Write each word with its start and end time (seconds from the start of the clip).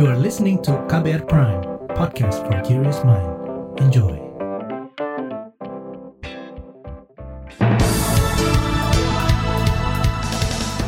You 0.00 0.08
are 0.08 0.16
listening 0.16 0.64
to 0.64 0.80
KBR 0.88 1.28
Prime, 1.28 1.60
podcast 1.92 2.40
for 2.48 2.56
curious 2.64 3.04
mind. 3.04 3.36
Enjoy. 3.84 4.16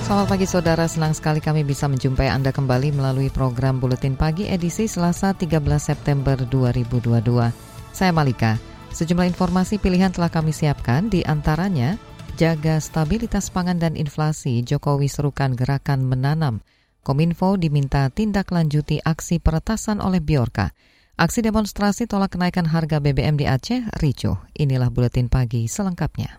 Selamat 0.09 0.27
pagi 0.33 0.49
saudara, 0.49 0.89
senang 0.89 1.13
sekali 1.13 1.45
kami 1.45 1.61
bisa 1.61 1.93
menjumpai 1.93 2.33
Anda 2.33 2.57
kembali 2.57 2.97
melalui 2.97 3.29
program 3.29 3.85
Buletin 3.85 4.17
Pagi 4.17 4.49
edisi 4.49 4.89
Selasa 4.89 5.37
13 5.37 5.61
September 5.77 6.41
2022. 6.49 7.53
Saya 7.93 8.13
Malika. 8.17 8.57
Sejumlah 8.97 9.29
informasi 9.29 9.77
pilihan 9.77 10.09
telah 10.09 10.33
kami 10.33 10.57
siapkan, 10.57 11.13
di 11.13 11.21
antaranya 11.21 12.01
jaga 12.41 12.81
stabilitas 12.81 13.53
pangan 13.53 13.77
dan 13.77 13.93
inflasi, 13.93 14.65
Jokowi 14.65 15.13
serukan 15.13 15.53
gerakan 15.53 16.01
menanam. 16.09 16.65
Kominfo 17.03 17.59
diminta 17.59 18.07
tindak 18.15 18.55
lanjuti 18.55 19.03
aksi 19.03 19.43
peretasan 19.43 19.99
oleh 19.99 20.23
Biorka. 20.23 20.71
Aksi 21.19 21.43
demonstrasi 21.43 22.07
tolak 22.07 22.39
kenaikan 22.39 22.63
harga 22.71 23.03
BBM 23.03 23.35
di 23.35 23.51
Aceh 23.51 23.91
ricuh. 23.99 24.39
Inilah 24.55 24.87
Buletin 24.87 25.27
Pagi 25.27 25.67
selengkapnya. 25.67 26.39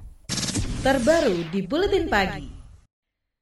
Terbaru 0.80 1.52
di 1.52 1.68
Buletin 1.68 2.07
Pagi. 2.07 2.48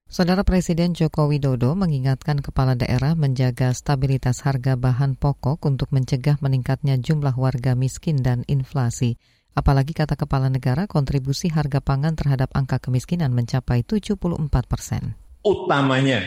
Saudara 0.09 0.41
Presiden 0.41 0.97
Joko 0.97 1.29
Widodo 1.29 1.77
mengingatkan 1.77 2.41
kepala 2.41 2.73
daerah 2.73 3.13
menjaga 3.13 3.69
stabilitas 3.77 4.41
harga 4.41 4.73
bahan 4.73 5.13
pokok 5.13 5.61
untuk 5.69 5.93
mencegah 5.93 6.41
meningkatnya 6.41 6.97
jumlah 6.97 7.37
warga 7.37 7.77
miskin 7.77 8.17
dan 8.25 8.41
inflasi. 8.49 9.21
Apalagi 9.53 9.93
kata 9.93 10.17
kepala 10.17 10.49
negara, 10.49 10.89
kontribusi 10.89 11.53
harga 11.53 11.85
pangan 11.85 12.17
terhadap 12.17 12.49
angka 12.57 12.81
kemiskinan 12.81 13.29
mencapai 13.29 13.85
74 13.85 14.25
persen. 14.65 15.13
Utamanya 15.45 16.21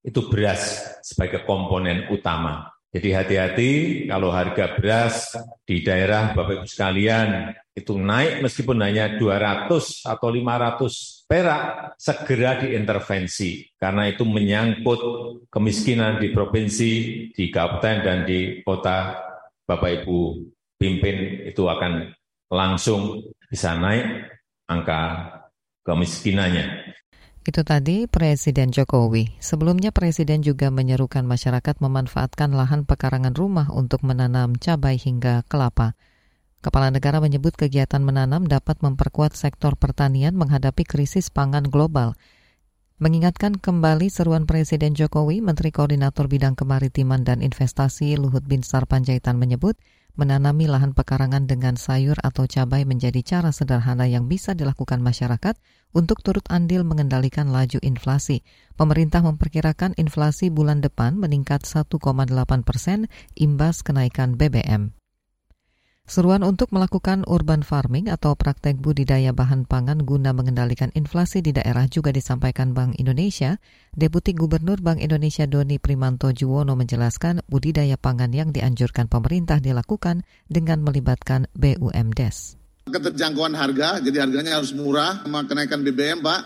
itu 0.00 0.26
beras 0.28 0.96
sebagai 1.04 1.44
komponen 1.44 2.08
utama. 2.08 2.72
Jadi 2.90 3.14
hati-hati 3.14 3.70
kalau 4.10 4.34
harga 4.34 4.74
beras 4.74 5.30
di 5.62 5.86
daerah 5.86 6.34
Bapak 6.34 6.58
Ibu 6.58 6.66
sekalian 6.66 7.54
itu 7.70 7.94
naik 7.94 8.42
meskipun 8.42 8.82
hanya 8.82 9.14
200 9.14 9.70
atau 10.10 10.26
500 10.26 11.30
perak, 11.30 11.62
segera 11.94 12.58
diintervensi. 12.58 13.70
Karena 13.78 14.10
itu 14.10 14.26
menyangkut 14.26 15.00
kemiskinan 15.46 16.18
di 16.18 16.34
provinsi, 16.34 16.92
di 17.30 17.46
kabupaten, 17.46 17.96
dan 18.02 18.18
di 18.26 18.58
kota 18.66 19.22
Bapak 19.62 20.02
Ibu 20.02 20.18
pimpin 20.74 21.46
itu 21.46 21.70
akan 21.70 22.10
langsung 22.50 23.22
bisa 23.46 23.78
naik 23.78 24.34
angka 24.66 25.30
kemiskinannya. 25.86 26.89
Itu 27.40 27.64
tadi 27.64 28.04
Presiden 28.04 28.68
Jokowi. 28.68 29.40
Sebelumnya 29.40 29.96
Presiden 29.96 30.44
juga 30.44 30.68
menyerukan 30.68 31.24
masyarakat 31.24 31.80
memanfaatkan 31.80 32.52
lahan 32.52 32.84
pekarangan 32.84 33.32
rumah 33.32 33.72
untuk 33.72 34.04
menanam 34.04 34.60
cabai 34.60 35.00
hingga 35.00 35.40
kelapa. 35.48 35.96
Kepala 36.60 36.92
negara 36.92 37.16
menyebut 37.24 37.56
kegiatan 37.56 38.04
menanam 38.04 38.44
dapat 38.44 38.84
memperkuat 38.84 39.32
sektor 39.32 39.72
pertanian 39.80 40.36
menghadapi 40.36 40.84
krisis 40.84 41.32
pangan 41.32 41.64
global. 41.64 42.12
Mengingatkan 43.00 43.56
kembali 43.56 44.12
seruan 44.12 44.44
Presiden 44.44 44.92
Jokowi, 44.92 45.40
Menteri 45.40 45.72
Koordinator 45.72 46.28
Bidang 46.28 46.52
Kemaritiman 46.52 47.24
dan 47.24 47.40
Investasi 47.40 48.20
Luhut 48.20 48.44
Binsar 48.44 48.84
Panjaitan 48.84 49.40
menyebut, 49.40 49.80
menanami 50.14 50.70
lahan 50.70 50.94
pekarangan 50.94 51.50
dengan 51.50 51.74
sayur 51.74 52.14
atau 52.22 52.46
cabai 52.46 52.86
menjadi 52.86 53.18
cara 53.24 53.50
sederhana 53.50 54.06
yang 54.06 54.30
bisa 54.30 54.54
dilakukan 54.54 55.02
masyarakat 55.02 55.58
untuk 55.90 56.22
turut 56.22 56.46
andil 56.46 56.86
mengendalikan 56.86 57.50
laju 57.50 57.82
inflasi. 57.82 58.46
Pemerintah 58.78 59.26
memperkirakan 59.26 59.98
inflasi 59.98 60.54
bulan 60.54 60.78
depan 60.78 61.18
meningkat 61.18 61.66
1,8 61.66 61.90
persen 62.62 63.10
imbas 63.34 63.82
kenaikan 63.82 64.38
BBM. 64.38 64.99
Seruan 66.10 66.42
untuk 66.42 66.74
melakukan 66.74 67.22
urban 67.30 67.62
farming 67.62 68.10
atau 68.10 68.34
praktek 68.34 68.82
budidaya 68.82 69.30
bahan 69.30 69.62
pangan 69.62 70.02
guna 70.02 70.34
mengendalikan 70.34 70.90
inflasi 70.98 71.38
di 71.38 71.54
daerah 71.54 71.86
juga 71.86 72.10
disampaikan 72.10 72.74
Bank 72.74 72.98
Indonesia. 72.98 73.62
Deputi 73.94 74.34
Gubernur 74.34 74.82
Bank 74.82 74.98
Indonesia 74.98 75.46
Doni 75.46 75.78
Primanto 75.78 76.34
Juwono 76.34 76.74
menjelaskan 76.74 77.46
budidaya 77.46 77.94
pangan 77.94 78.34
yang 78.34 78.50
dianjurkan 78.50 79.06
pemerintah 79.06 79.62
dilakukan 79.62 80.26
dengan 80.50 80.82
melibatkan 80.82 81.46
BUMDes. 81.54 82.58
Keterjangkauan 82.90 83.54
harga, 83.54 84.02
jadi 84.02 84.26
harganya 84.26 84.58
harus 84.58 84.74
murah 84.74 85.22
sama 85.22 85.46
kenaikan 85.46 85.86
BBM, 85.86 86.26
Pak. 86.26 86.40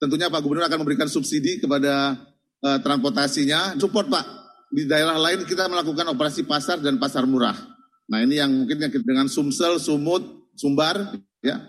Tentunya 0.00 0.32
Pak 0.32 0.40
Gubernur 0.40 0.64
akan 0.64 0.80
memberikan 0.80 1.12
subsidi 1.12 1.60
kepada 1.60 2.16
uh, 2.64 2.78
transportasinya. 2.80 3.76
Support, 3.76 4.08
Pak. 4.08 4.24
Di 4.72 4.88
daerah 4.88 5.20
lain 5.20 5.44
kita 5.44 5.68
melakukan 5.68 6.08
operasi 6.08 6.48
pasar 6.48 6.80
dan 6.80 6.96
pasar 6.96 7.28
murah 7.28 7.73
Nah 8.08 8.20
ini 8.20 8.36
yang 8.36 8.52
mungkin 8.52 8.78
yang 8.80 8.92
dengan 8.92 9.26
Sumsel, 9.26 9.80
Sumut, 9.80 10.22
Sumbar, 10.54 11.16
ya. 11.40 11.60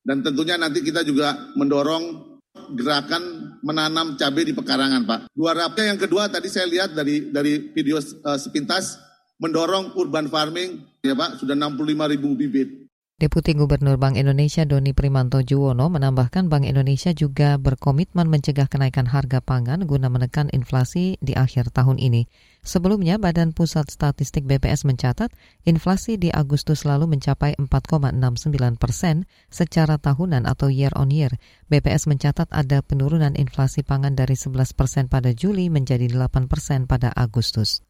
Dan 0.00 0.24
tentunya 0.24 0.56
nanti 0.56 0.80
kita 0.80 1.04
juga 1.04 1.52
mendorong 1.58 2.30
gerakan 2.72 3.56
menanam 3.60 4.16
cabai 4.16 4.48
di 4.48 4.54
pekarangan, 4.56 5.04
Pak. 5.04 5.20
Dua 5.34 5.52
rapnya 5.52 5.92
yang 5.92 6.00
kedua 6.00 6.30
tadi 6.30 6.48
saya 6.48 6.66
lihat 6.66 6.94
dari 6.94 7.28
dari 7.28 7.74
video 7.74 7.98
uh, 7.98 8.38
sepintas 8.38 8.96
mendorong 9.40 9.96
urban 9.96 10.28
farming, 10.28 10.84
ya 11.00 11.16
Pak, 11.16 11.40
sudah 11.40 11.56
65 11.56 12.12
ribu 12.16 12.28
bibit. 12.36 12.79
Deputi 13.20 13.52
Gubernur 13.52 14.00
Bank 14.00 14.16
Indonesia 14.16 14.64
Doni 14.64 14.96
Primanto 14.96 15.44
Juwono 15.44 15.92
menambahkan 15.92 16.48
Bank 16.48 16.64
Indonesia 16.64 17.12
juga 17.12 17.60
berkomitmen 17.60 18.24
mencegah 18.24 18.64
kenaikan 18.64 19.04
harga 19.04 19.44
pangan 19.44 19.84
guna 19.84 20.08
menekan 20.08 20.48
inflasi 20.56 21.20
di 21.20 21.36
akhir 21.36 21.68
tahun 21.68 22.00
ini. 22.00 22.24
Sebelumnya, 22.64 23.20
Badan 23.20 23.52
Pusat 23.52 23.92
Statistik 23.92 24.48
BPS 24.48 24.88
mencatat 24.88 25.36
inflasi 25.68 26.16
di 26.16 26.32
Agustus 26.32 26.88
lalu 26.88 27.12
mencapai 27.12 27.60
4,69 27.60 28.80
persen 28.80 29.28
secara 29.52 30.00
tahunan 30.00 30.48
atau 30.48 30.72
year 30.72 30.96
on 30.96 31.12
year. 31.12 31.36
BPS 31.68 32.08
mencatat 32.08 32.48
ada 32.48 32.80
penurunan 32.80 33.36
inflasi 33.36 33.84
pangan 33.84 34.16
dari 34.16 34.32
11 34.32 34.72
persen 34.72 35.12
pada 35.12 35.36
Juli 35.36 35.68
menjadi 35.68 36.08
8 36.08 36.48
persen 36.48 36.88
pada 36.88 37.12
Agustus. 37.12 37.84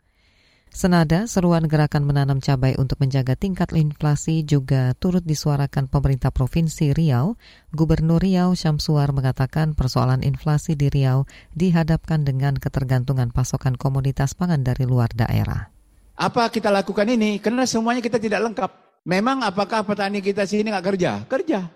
Senada, 0.70 1.26
seruan 1.26 1.66
gerakan 1.66 2.06
menanam 2.06 2.38
cabai 2.38 2.78
untuk 2.78 3.02
menjaga 3.02 3.34
tingkat 3.34 3.74
inflasi 3.74 4.46
juga 4.46 4.94
turut 4.94 5.26
disuarakan 5.26 5.90
pemerintah 5.90 6.30
Provinsi 6.30 6.94
Riau. 6.94 7.34
Gubernur 7.74 8.22
Riau 8.22 8.54
Syamsuar 8.54 9.10
mengatakan 9.10 9.74
persoalan 9.74 10.22
inflasi 10.22 10.78
di 10.78 10.86
Riau 10.86 11.26
dihadapkan 11.58 12.22
dengan 12.22 12.54
ketergantungan 12.54 13.34
pasokan 13.34 13.74
komoditas 13.74 14.38
pangan 14.38 14.62
dari 14.62 14.86
luar 14.86 15.10
daerah. 15.10 15.74
Apa 16.14 16.46
kita 16.54 16.70
lakukan 16.70 17.10
ini? 17.10 17.42
Karena 17.42 17.66
semuanya 17.66 17.98
kita 17.98 18.22
tidak 18.22 18.38
lengkap. 18.38 18.70
Memang 19.10 19.42
apakah 19.42 19.82
petani 19.82 20.22
kita 20.22 20.46
sini 20.46 20.70
nggak 20.70 20.86
kerja? 20.86 21.12
Kerja. 21.26 21.66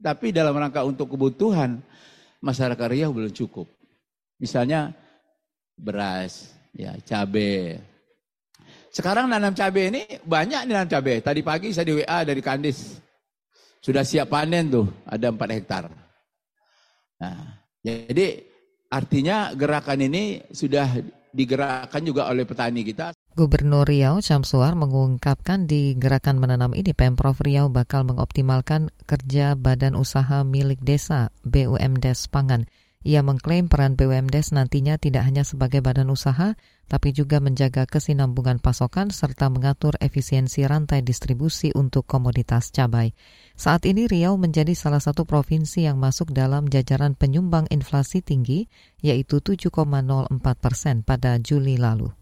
Tapi 0.00 0.32
dalam 0.32 0.56
rangka 0.56 0.80
untuk 0.88 1.12
kebutuhan 1.12 1.76
masyarakat 2.40 2.88
Riau 2.88 3.12
belum 3.12 3.36
cukup. 3.36 3.68
Misalnya 4.40 4.96
beras, 5.76 6.56
ya 6.72 6.96
cabai, 7.04 7.89
sekarang 8.90 9.30
nanam 9.30 9.54
cabai 9.54 9.94
ini 9.94 10.02
banyak 10.26 10.66
nanam 10.66 10.90
cabai. 10.90 11.22
Tadi 11.22 11.40
pagi 11.46 11.70
saya 11.70 11.86
di 11.86 12.02
WA 12.02 12.18
dari 12.26 12.42
Kandis. 12.42 12.98
Sudah 13.80 14.04
siap 14.04 14.28
panen 14.28 14.68
tuh, 14.68 14.86
ada 15.08 15.32
4 15.32 15.56
hektar. 15.56 15.88
Nah, 17.22 17.64
jadi 17.80 18.44
artinya 18.92 19.56
gerakan 19.56 20.04
ini 20.04 20.44
sudah 20.52 21.00
digerakkan 21.32 22.02
juga 22.04 22.28
oleh 22.28 22.44
petani 22.44 22.84
kita. 22.84 23.14
Gubernur 23.30 23.86
Riau 23.86 24.18
Syamsuar 24.18 24.74
mengungkapkan 24.74 25.70
di 25.70 25.94
gerakan 25.94 26.42
menanam 26.42 26.74
ini 26.74 26.90
Pemprov 26.90 27.38
Riau 27.38 27.70
bakal 27.70 28.02
mengoptimalkan 28.02 28.90
kerja 29.06 29.54
badan 29.54 29.94
usaha 29.94 30.42
milik 30.42 30.82
desa 30.82 31.30
BUMDes 31.46 32.26
Pangan 32.26 32.66
ia 33.00 33.24
mengklaim 33.24 33.72
peran 33.72 33.96
BUMDes 33.96 34.52
nantinya 34.52 35.00
tidak 35.00 35.24
hanya 35.24 35.40
sebagai 35.40 35.80
badan 35.80 36.12
usaha, 36.12 36.52
tapi 36.84 37.16
juga 37.16 37.40
menjaga 37.40 37.88
kesinambungan 37.88 38.60
pasokan 38.60 39.08
serta 39.08 39.48
mengatur 39.48 39.96
efisiensi 40.04 40.68
rantai 40.68 41.00
distribusi 41.00 41.72
untuk 41.72 42.04
komoditas 42.04 42.68
cabai. 42.68 43.16
Saat 43.56 43.88
ini 43.88 44.04
Riau 44.04 44.36
menjadi 44.36 44.76
salah 44.76 45.00
satu 45.00 45.24
provinsi 45.24 45.88
yang 45.88 45.96
masuk 45.96 46.36
dalam 46.36 46.68
jajaran 46.68 47.16
penyumbang 47.16 47.64
inflasi 47.72 48.20
tinggi, 48.20 48.68
yaitu 49.00 49.40
7,04 49.40 49.80
persen 50.60 51.00
pada 51.00 51.40
Juli 51.40 51.80
lalu. 51.80 52.19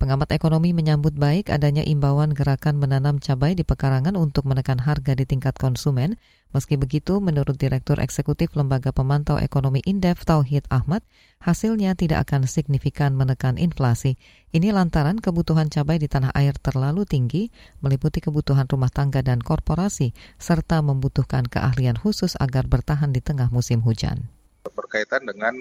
Pengamat 0.00 0.32
ekonomi 0.32 0.72
menyambut 0.72 1.12
baik 1.12 1.52
adanya 1.52 1.84
imbauan 1.84 2.32
gerakan 2.32 2.80
menanam 2.80 3.20
cabai 3.20 3.52
di 3.52 3.68
pekarangan 3.68 4.16
untuk 4.16 4.48
menekan 4.48 4.80
harga 4.80 5.12
di 5.12 5.28
tingkat 5.28 5.60
konsumen. 5.60 6.16
Meski 6.56 6.80
begitu, 6.80 7.20
menurut 7.20 7.60
Direktur 7.60 8.00
Eksekutif 8.00 8.56
Lembaga 8.56 8.96
Pemantau 8.96 9.36
Ekonomi 9.36 9.84
Indef 9.84 10.24
Tauhid 10.24 10.64
Ahmad, 10.72 11.04
hasilnya 11.44 11.92
tidak 12.00 12.24
akan 12.24 12.48
signifikan 12.48 13.12
menekan 13.12 13.60
inflasi. 13.60 14.16
Ini 14.56 14.72
lantaran 14.72 15.20
kebutuhan 15.20 15.68
cabai 15.68 16.00
di 16.00 16.08
tanah 16.08 16.32
air 16.32 16.56
terlalu 16.56 17.04
tinggi, 17.04 17.52
meliputi 17.84 18.24
kebutuhan 18.24 18.64
rumah 18.72 18.88
tangga 18.88 19.20
dan 19.20 19.44
korporasi, 19.44 20.16
serta 20.40 20.80
membutuhkan 20.80 21.44
keahlian 21.44 22.00
khusus 22.00 22.40
agar 22.40 22.64
bertahan 22.64 23.12
di 23.12 23.20
tengah 23.20 23.52
musim 23.52 23.84
hujan. 23.84 24.32
Berkaitan 24.64 25.28
dengan 25.28 25.52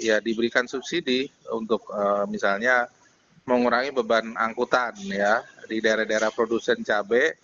ya 0.00 0.24
diberikan 0.24 0.64
subsidi 0.64 1.28
untuk 1.52 1.84
uh, 1.92 2.24
misalnya 2.24 2.88
mengurangi 3.44 3.92
beban 3.92 4.32
angkutan 4.36 4.96
ya 5.04 5.44
di 5.68 5.80
daerah-daerah 5.80 6.32
produsen 6.32 6.80
cabai 6.80 7.36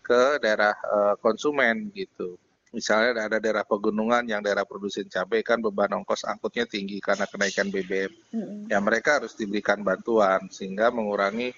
ke 0.00 0.38
daerah 0.42 0.74
uh, 0.86 1.14
konsumen 1.18 1.90
gitu. 1.94 2.38
Misalnya 2.70 3.26
ada 3.26 3.42
daerah 3.42 3.66
pegunungan 3.66 4.22
yang 4.30 4.46
daerah 4.46 4.62
produsen 4.62 5.10
cabai 5.10 5.42
kan 5.42 5.58
beban 5.58 5.90
ongkos 5.90 6.22
angkutnya 6.22 6.70
tinggi 6.70 7.02
karena 7.02 7.26
kenaikan 7.26 7.66
BBM. 7.66 8.14
Mm-hmm. 8.30 8.70
Ya 8.70 8.78
mereka 8.78 9.18
harus 9.18 9.34
diberikan 9.34 9.82
bantuan 9.82 10.46
sehingga 10.54 10.94
mengurangi 10.94 11.50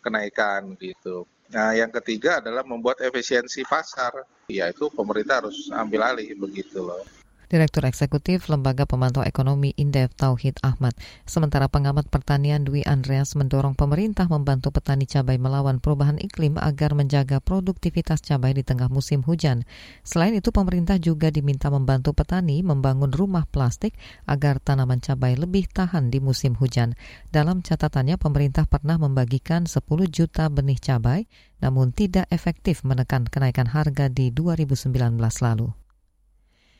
kenaikan 0.00 0.72
gitu. 0.80 1.28
Nah 1.52 1.76
yang 1.76 1.92
ketiga 1.92 2.40
adalah 2.40 2.64
membuat 2.64 3.04
efisiensi 3.04 3.60
pasar, 3.68 4.24
yaitu 4.48 4.88
pemerintah 4.88 5.44
harus 5.44 5.68
ambil 5.68 6.16
alih 6.16 6.32
begitu 6.32 6.80
loh. 6.80 7.04
Direktur 7.52 7.84
Eksekutif 7.84 8.48
Lembaga 8.48 8.88
Pemantau 8.88 9.20
Ekonomi 9.20 9.76
Indef 9.76 10.16
Tauhid 10.16 10.56
Ahmad. 10.64 10.96
Sementara 11.28 11.68
pengamat 11.68 12.08
pertanian 12.08 12.64
Dwi 12.64 12.80
Andreas 12.88 13.36
mendorong 13.36 13.76
pemerintah 13.76 14.24
membantu 14.32 14.72
petani 14.72 15.04
cabai 15.04 15.36
melawan 15.36 15.76
perubahan 15.76 16.16
iklim 16.16 16.56
agar 16.56 16.96
menjaga 16.96 17.44
produktivitas 17.44 18.24
cabai 18.24 18.56
di 18.56 18.64
tengah 18.64 18.88
musim 18.88 19.20
hujan. 19.20 19.68
Selain 20.00 20.32
itu, 20.32 20.48
pemerintah 20.48 20.96
juga 20.96 21.28
diminta 21.28 21.68
membantu 21.68 22.16
petani 22.16 22.64
membangun 22.64 23.12
rumah 23.12 23.44
plastik 23.44 23.92
agar 24.24 24.56
tanaman 24.56 25.04
cabai 25.04 25.36
lebih 25.36 25.68
tahan 25.68 26.08
di 26.08 26.24
musim 26.24 26.56
hujan. 26.56 26.96
Dalam 27.28 27.60
catatannya, 27.60 28.16
pemerintah 28.16 28.64
pernah 28.64 28.96
membagikan 28.96 29.68
10 29.68 29.84
juta 30.08 30.48
benih 30.48 30.80
cabai, 30.80 31.28
namun 31.60 31.92
tidak 31.92 32.24
efektif 32.32 32.80
menekan 32.88 33.28
kenaikan 33.28 33.68
harga 33.68 34.08
di 34.08 34.32
2019 34.32 35.20
lalu. 35.44 35.83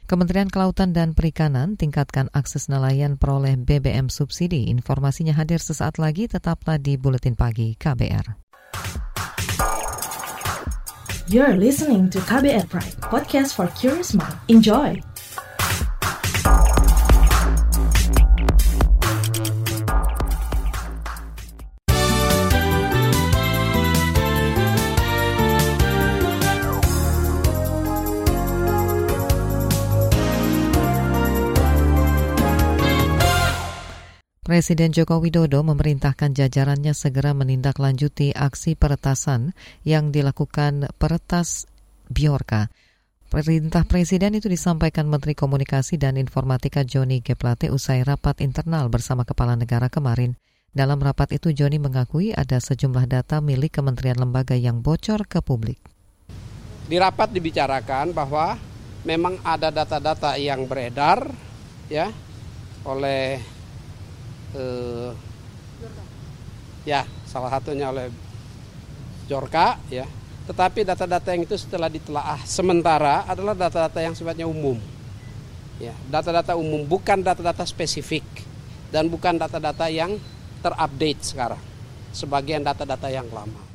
Kementerian 0.04 0.52
Kelautan 0.52 0.92
dan 0.92 1.16
Perikanan 1.16 1.80
tingkatkan 1.80 2.28
akses 2.36 2.68
nelayan 2.68 3.16
peroleh 3.16 3.56
BBM 3.56 4.12
subsidi. 4.12 4.68
Informasinya 4.68 5.32
hadir 5.32 5.64
sesaat 5.64 5.96
lagi, 5.96 6.28
tetaplah 6.28 6.76
di 6.76 7.00
Buletin 7.00 7.32
Pagi 7.32 7.72
KBR. 7.72 8.36
You're 11.24 11.56
listening 11.56 12.12
to 12.12 12.20
KBR 12.20 12.68
Pride, 12.68 13.00
podcast 13.00 13.56
for 13.56 13.72
curious 13.72 14.12
mind. 14.12 14.36
Enjoy! 14.52 15.13
Presiden 34.54 34.94
Joko 34.94 35.18
Widodo 35.18 35.66
memerintahkan 35.66 36.30
jajarannya 36.30 36.94
segera 36.94 37.34
menindaklanjuti 37.34 38.30
aksi 38.38 38.78
peretasan 38.78 39.50
yang 39.82 40.14
dilakukan 40.14 40.94
peretas 40.94 41.66
Biorka. 42.06 42.70
Perintah 43.26 43.82
Presiden 43.82 44.38
itu 44.38 44.46
disampaikan 44.46 45.10
Menteri 45.10 45.34
Komunikasi 45.34 45.98
dan 45.98 46.14
Informatika 46.22 46.86
Joni 46.86 47.18
G. 47.18 47.34
Plate 47.34 47.74
usai 47.74 48.06
rapat 48.06 48.38
internal 48.46 48.86
bersama 48.86 49.26
Kepala 49.26 49.58
Negara 49.58 49.90
kemarin. 49.90 50.38
Dalam 50.70 51.02
rapat 51.02 51.34
itu 51.34 51.50
Joni 51.50 51.82
mengakui 51.82 52.30
ada 52.30 52.62
sejumlah 52.62 53.10
data 53.10 53.42
milik 53.42 53.82
kementerian 53.82 54.22
lembaga 54.22 54.54
yang 54.54 54.86
bocor 54.86 55.26
ke 55.26 55.42
publik. 55.42 55.82
Di 56.86 56.94
rapat 56.94 57.34
dibicarakan 57.34 58.14
bahwa 58.14 58.54
memang 59.02 59.34
ada 59.42 59.74
data-data 59.74 60.38
yang 60.38 60.62
beredar 60.70 61.26
ya 61.90 62.14
oleh 62.86 63.53
eh, 64.54 65.10
ya 66.86 67.02
salah 67.28 67.50
satunya 67.50 67.90
oleh 67.90 68.08
Jorka 69.26 69.76
ya. 69.90 70.06
Tetapi 70.44 70.84
data-data 70.84 71.32
yang 71.32 71.48
itu 71.48 71.56
setelah 71.56 71.88
ditelaah 71.88 72.40
sementara 72.44 73.24
adalah 73.24 73.56
data-data 73.56 73.98
yang 74.00 74.14
sifatnya 74.14 74.44
umum 74.44 74.76
ya. 75.82 75.96
Data-data 76.08 76.54
umum 76.54 76.84
bukan 76.84 77.20
data-data 77.24 77.64
spesifik 77.66 78.24
dan 78.92 79.10
bukan 79.10 79.40
data-data 79.40 79.88
yang 79.88 80.16
terupdate 80.60 81.20
sekarang. 81.24 81.60
Sebagian 82.14 82.62
data-data 82.62 83.10
yang 83.10 83.26
lama 83.34 83.73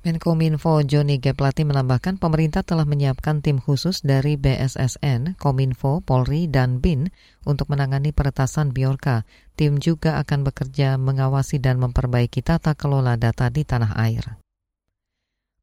Menkominfo 0.00 0.80
Joni 0.80 1.20
G. 1.20 1.36
Plati 1.36 1.68
menambahkan 1.68 2.16
pemerintah 2.16 2.64
telah 2.64 2.88
menyiapkan 2.88 3.44
tim 3.44 3.60
khusus 3.60 4.00
dari 4.00 4.40
BSSN, 4.40 5.36
Kominfo, 5.36 6.00
Polri, 6.00 6.48
dan 6.48 6.80
BIN 6.80 7.12
untuk 7.44 7.68
menangani 7.68 8.08
peretasan 8.08 8.72
Biorka. 8.72 9.28
Tim 9.60 9.76
juga 9.76 10.16
akan 10.24 10.48
bekerja 10.48 10.96
mengawasi 10.96 11.60
dan 11.60 11.76
memperbaiki 11.84 12.40
tata 12.40 12.72
kelola 12.72 13.20
data 13.20 13.52
di 13.52 13.60
tanah 13.60 13.92
air. 14.00 14.40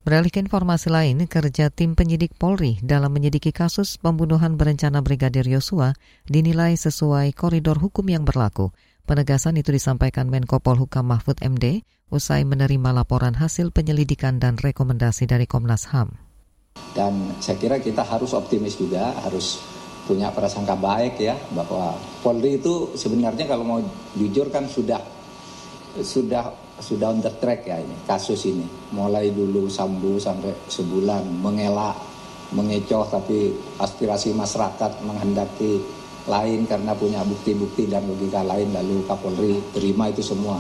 Beralih 0.06 0.30
ke 0.30 0.38
informasi 0.38 0.94
lain, 0.94 1.26
kerja 1.26 1.74
tim 1.74 1.98
penyidik 1.98 2.38
Polri 2.38 2.78
dalam 2.86 3.10
menyidiki 3.18 3.50
kasus 3.50 3.98
pembunuhan 3.98 4.54
berencana 4.54 5.02
Brigadir 5.02 5.50
Yosua 5.50 5.98
dinilai 6.30 6.78
sesuai 6.78 7.34
koridor 7.34 7.82
hukum 7.82 8.06
yang 8.06 8.22
berlaku. 8.22 8.70
Penegasan 9.10 9.58
itu 9.58 9.74
disampaikan 9.74 10.30
Menko 10.30 10.62
Polhukam 10.62 11.10
Mahfud 11.10 11.42
MD 11.42 11.82
usai 12.08 12.48
menerima 12.48 12.96
laporan 12.96 13.36
hasil 13.36 13.76
penyelidikan 13.76 14.40
dan 14.40 14.56
rekomendasi 14.56 15.28
dari 15.28 15.44
Komnas 15.44 15.92
HAM. 15.92 16.16
Dan 16.96 17.36
saya 17.44 17.58
kira 17.60 17.78
kita 17.84 18.06
harus 18.06 18.32
optimis 18.32 18.80
juga, 18.80 19.12
harus 19.26 19.60
punya 20.08 20.32
prasangka 20.32 20.80
baik 20.80 21.20
ya 21.20 21.36
bahwa 21.52 22.00
Polri 22.24 22.64
itu 22.64 22.96
sebenarnya 22.96 23.44
kalau 23.44 23.68
mau 23.68 23.80
jujur 24.16 24.48
kan 24.48 24.64
sudah 24.72 25.04
sudah 26.00 26.48
sudah 26.80 27.12
on 27.12 27.20
the 27.20 27.34
track 27.44 27.68
ya 27.68 27.82
ini 27.84 27.98
kasus 28.08 28.48
ini 28.48 28.64
mulai 28.96 29.34
dulu 29.36 29.68
sambu 29.68 30.16
sampai 30.16 30.56
sebulan 30.72 31.28
mengelak 31.44 31.98
mengecoh 32.56 33.04
tapi 33.12 33.52
aspirasi 33.84 34.32
masyarakat 34.32 35.04
menghendaki 35.04 35.84
lain 36.28 36.64
karena 36.64 36.96
punya 36.96 37.24
bukti-bukti 37.28 37.92
dan 37.92 38.08
logika 38.08 38.44
lain 38.44 38.72
lalu 38.72 39.04
Kapolri 39.08 39.60
terima 39.76 40.08
itu 40.12 40.24
semua. 40.24 40.60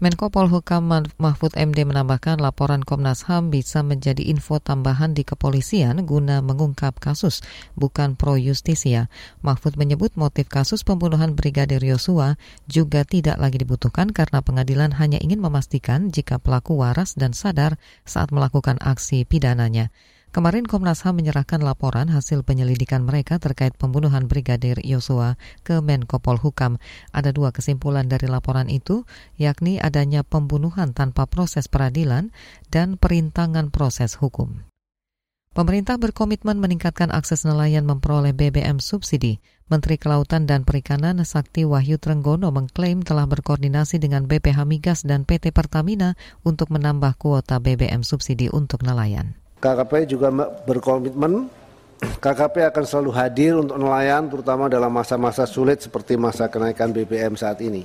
Menko 0.00 0.32
Polhukam 0.32 0.88
Mahfud 1.20 1.52
MD 1.60 1.84
menambahkan 1.84 2.40
laporan 2.40 2.80
Komnas 2.80 3.28
HAM 3.28 3.52
bisa 3.52 3.84
menjadi 3.84 4.24
info 4.32 4.56
tambahan 4.56 5.12
di 5.12 5.28
kepolisian 5.28 6.08
guna 6.08 6.40
mengungkap 6.40 6.96
kasus, 6.96 7.44
bukan 7.76 8.16
pro 8.16 8.40
justisia. 8.40 9.12
Mahfud 9.44 9.76
menyebut 9.76 10.16
motif 10.16 10.48
kasus 10.48 10.88
pembunuhan 10.88 11.36
Brigadir 11.36 11.84
Yosua 11.84 12.40
juga 12.64 13.04
tidak 13.04 13.36
lagi 13.36 13.60
dibutuhkan 13.60 14.08
karena 14.08 14.40
pengadilan 14.40 14.96
hanya 14.96 15.20
ingin 15.20 15.36
memastikan 15.36 16.08
jika 16.08 16.40
pelaku 16.40 16.80
waras 16.80 17.12
dan 17.12 17.36
sadar 17.36 17.76
saat 18.08 18.32
melakukan 18.32 18.80
aksi 18.80 19.28
pidananya. 19.28 19.92
Kemarin 20.30 20.62
Komnas 20.62 21.02
HAM 21.02 21.18
menyerahkan 21.18 21.58
laporan 21.58 22.06
hasil 22.06 22.46
penyelidikan 22.46 23.02
mereka 23.02 23.42
terkait 23.42 23.74
pembunuhan 23.74 24.30
Brigadir 24.30 24.78
Yosua 24.78 25.34
ke 25.66 25.82
Menko 25.82 26.22
Polhukam. 26.22 26.78
Ada 27.10 27.34
dua 27.34 27.50
kesimpulan 27.50 28.06
dari 28.06 28.30
laporan 28.30 28.70
itu, 28.70 29.02
yakni 29.42 29.82
adanya 29.82 30.22
pembunuhan 30.22 30.94
tanpa 30.94 31.26
proses 31.26 31.66
peradilan 31.66 32.30
dan 32.70 32.94
perintangan 32.94 33.74
proses 33.74 34.14
hukum. 34.22 34.62
Pemerintah 35.50 35.98
berkomitmen 35.98 36.62
meningkatkan 36.62 37.10
akses 37.10 37.42
nelayan 37.42 37.82
memperoleh 37.82 38.30
BBM 38.30 38.78
subsidi. 38.78 39.42
Menteri 39.66 39.98
Kelautan 39.98 40.46
dan 40.46 40.62
Perikanan 40.62 41.18
Sakti 41.26 41.66
Wahyu 41.66 41.98
Trenggono 41.98 42.54
mengklaim 42.54 43.02
telah 43.02 43.26
berkoordinasi 43.26 43.98
dengan 43.98 44.30
BPH 44.30 44.62
Migas 44.62 45.02
dan 45.02 45.26
PT 45.26 45.50
Pertamina 45.50 46.14
untuk 46.46 46.70
menambah 46.70 47.18
kuota 47.18 47.58
BBM 47.58 48.06
subsidi 48.06 48.46
untuk 48.46 48.86
nelayan. 48.86 49.39
KKP 49.60 50.08
juga 50.08 50.32
berkomitmen 50.64 51.52
KKP 52.24 52.72
akan 52.72 52.84
selalu 52.88 53.10
hadir 53.12 53.52
untuk 53.60 53.76
nelayan 53.76 54.24
terutama 54.32 54.72
dalam 54.72 54.88
masa-masa 54.88 55.44
sulit 55.44 55.84
seperti 55.84 56.16
masa 56.16 56.48
kenaikan 56.48 56.90
BBM 56.96 57.36
saat 57.36 57.60
ini. 57.60 57.84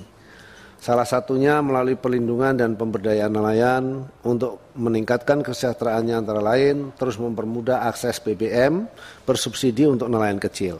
Salah 0.79 1.03
satunya 1.03 1.60
melalui 1.60 1.98
perlindungan 1.98 2.55
dan 2.55 2.77
pemberdayaan 2.79 3.34
nelayan 3.34 4.05
untuk 4.24 4.62
meningkatkan 4.77 5.41
kesejahteraannya 5.41 6.15
antara 6.15 6.39
lain 6.39 6.94
terus 6.96 7.17
mempermudah 7.20 7.89
akses 7.89 8.22
BBM 8.22 8.86
bersubsidi 9.27 9.89
untuk 9.89 10.08
nelayan 10.08 10.39
kecil. 10.39 10.79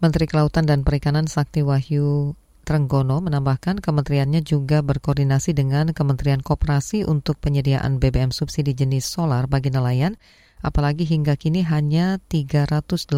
Menteri 0.00 0.24
Kelautan 0.24 0.64
dan 0.64 0.80
Perikanan 0.80 1.28
Sakti 1.28 1.60
Wahyu 1.60 2.32
Trenggono 2.70 3.18
menambahkan 3.18 3.82
kementeriannya 3.82 4.46
juga 4.46 4.78
berkoordinasi 4.78 5.58
dengan 5.58 5.90
Kementerian 5.90 6.38
Koperasi 6.38 7.02
untuk 7.02 7.42
penyediaan 7.42 7.98
BBM 7.98 8.30
subsidi 8.30 8.78
jenis 8.78 9.10
solar 9.10 9.50
bagi 9.50 9.74
nelayan, 9.74 10.14
apalagi 10.62 11.02
hingga 11.02 11.34
kini 11.34 11.66
hanya 11.66 12.22
388 12.30 13.10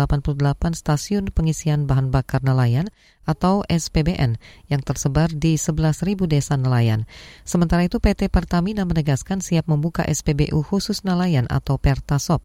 stasiun 0.73 1.29
pengisian 1.37 1.85
bahan 1.85 2.09
bakar 2.09 2.41
nelayan 2.41 2.89
atau 3.29 3.61
SPBN 3.69 4.41
yang 4.73 4.81
tersebar 4.81 5.29
di 5.29 5.61
11.000 5.61 6.01
desa 6.33 6.57
nelayan. 6.57 7.05
Sementara 7.45 7.85
itu 7.85 8.01
PT 8.01 8.33
Pertamina 8.33 8.89
menegaskan 8.89 9.45
siap 9.45 9.69
membuka 9.69 10.01
SPBU 10.09 10.65
khusus 10.65 11.05
nelayan 11.05 11.45
atau 11.53 11.77
Pertasop. 11.77 12.41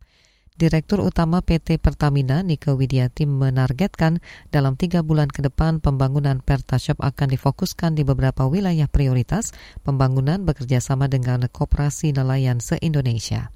Direktur 0.57 1.05
Utama 1.05 1.45
PT 1.45 1.77
Pertamina 1.77 2.41
Nike 2.41 2.73
Widiati 2.73 3.29
menargetkan 3.29 4.17
dalam 4.49 4.73
tiga 4.73 5.05
bulan 5.05 5.29
ke 5.29 5.45
depan 5.45 5.77
pembangunan 5.77 6.41
Pertashop 6.41 6.97
akan 6.97 7.29
difokuskan 7.29 7.93
di 7.93 8.01
beberapa 8.01 8.49
wilayah 8.49 8.89
prioritas 8.89 9.53
pembangunan 9.85 10.41
bekerjasama 10.49 11.05
dengan 11.13 11.45
Koperasi 11.45 12.09
Nelayan 12.09 12.57
se-Indonesia. 12.57 13.53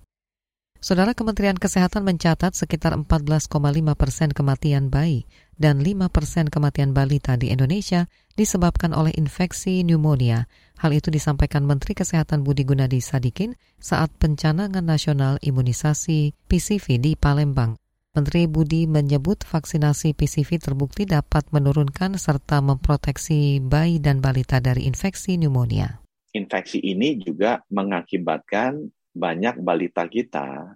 Saudara 0.77 1.17
Kementerian 1.17 1.57
Kesehatan 1.57 2.05
mencatat 2.05 2.53
sekitar 2.53 2.93
14,5 2.93 3.49
persen 3.97 4.29
kematian 4.29 4.93
bayi 4.93 5.25
dan 5.61 5.85
5 5.85 6.09
persen 6.09 6.49
kematian 6.49 6.97
balita 6.97 7.37
di 7.37 7.53
Indonesia 7.53 8.09
disebabkan 8.33 8.97
oleh 8.97 9.13
infeksi 9.13 9.85
pneumonia. 9.85 10.49
Hal 10.81 10.97
itu 10.97 11.13
disampaikan 11.13 11.69
Menteri 11.69 11.93
Kesehatan 11.93 12.41
Budi 12.41 12.65
Gunadi 12.65 12.97
Sadikin 12.97 13.53
saat 13.77 14.09
pencanangan 14.17 14.81
nasional 14.81 15.37
imunisasi 15.45 16.33
PCV 16.49 16.97
di 16.97 17.13
Palembang. 17.13 17.77
Menteri 18.17 18.49
Budi 18.49 18.89
menyebut 18.89 19.45
vaksinasi 19.45 20.17
PCV 20.17 20.59
terbukti 20.59 21.07
dapat 21.07 21.47
menurunkan 21.53 22.17
serta 22.17 22.59
memproteksi 22.59 23.61
bayi 23.63 24.01
dan 24.03 24.19
balita 24.19 24.59
dari 24.59 24.89
infeksi 24.89 25.37
pneumonia. 25.37 26.01
Infeksi 26.33 26.81
ini 26.81 27.21
juga 27.21 27.61
mengakibatkan 27.69 28.89
banyak 29.13 29.61
balita 29.61 30.09
kita 30.09 30.75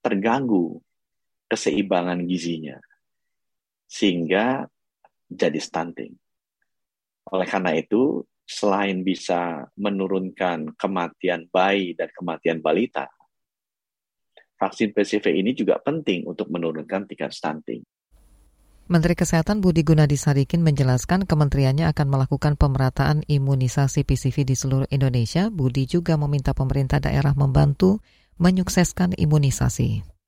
terganggu 0.00 0.80
keseimbangan 1.50 2.24
gizinya 2.24 2.80
sehingga 3.90 4.70
jadi 5.26 5.58
stunting. 5.58 6.14
Oleh 7.34 7.46
karena 7.50 7.74
itu, 7.74 8.22
selain 8.46 9.02
bisa 9.02 9.66
menurunkan 9.74 10.78
kematian 10.78 11.50
bayi 11.50 11.98
dan 11.98 12.10
kematian 12.14 12.62
balita, 12.62 13.10
vaksin 14.58 14.94
PCV 14.94 15.26
ini 15.42 15.50
juga 15.58 15.82
penting 15.82 16.26
untuk 16.30 16.46
menurunkan 16.54 17.10
tingkat 17.10 17.34
stunting. 17.34 17.82
Menteri 18.90 19.14
Kesehatan 19.14 19.62
Budi 19.62 19.86
Gunadi 19.86 20.18
Sadikin 20.18 20.66
menjelaskan 20.66 21.22
kementeriannya 21.22 21.86
akan 21.94 22.10
melakukan 22.10 22.58
pemerataan 22.58 23.22
imunisasi 23.22 24.02
PCV 24.02 24.42
di 24.42 24.58
seluruh 24.58 24.88
Indonesia. 24.90 25.46
Budi 25.46 25.86
juga 25.86 26.18
meminta 26.18 26.58
pemerintah 26.58 26.98
daerah 26.98 27.30
membantu 27.38 28.02
menyukseskan 28.42 29.14
imunisasi. 29.14 30.19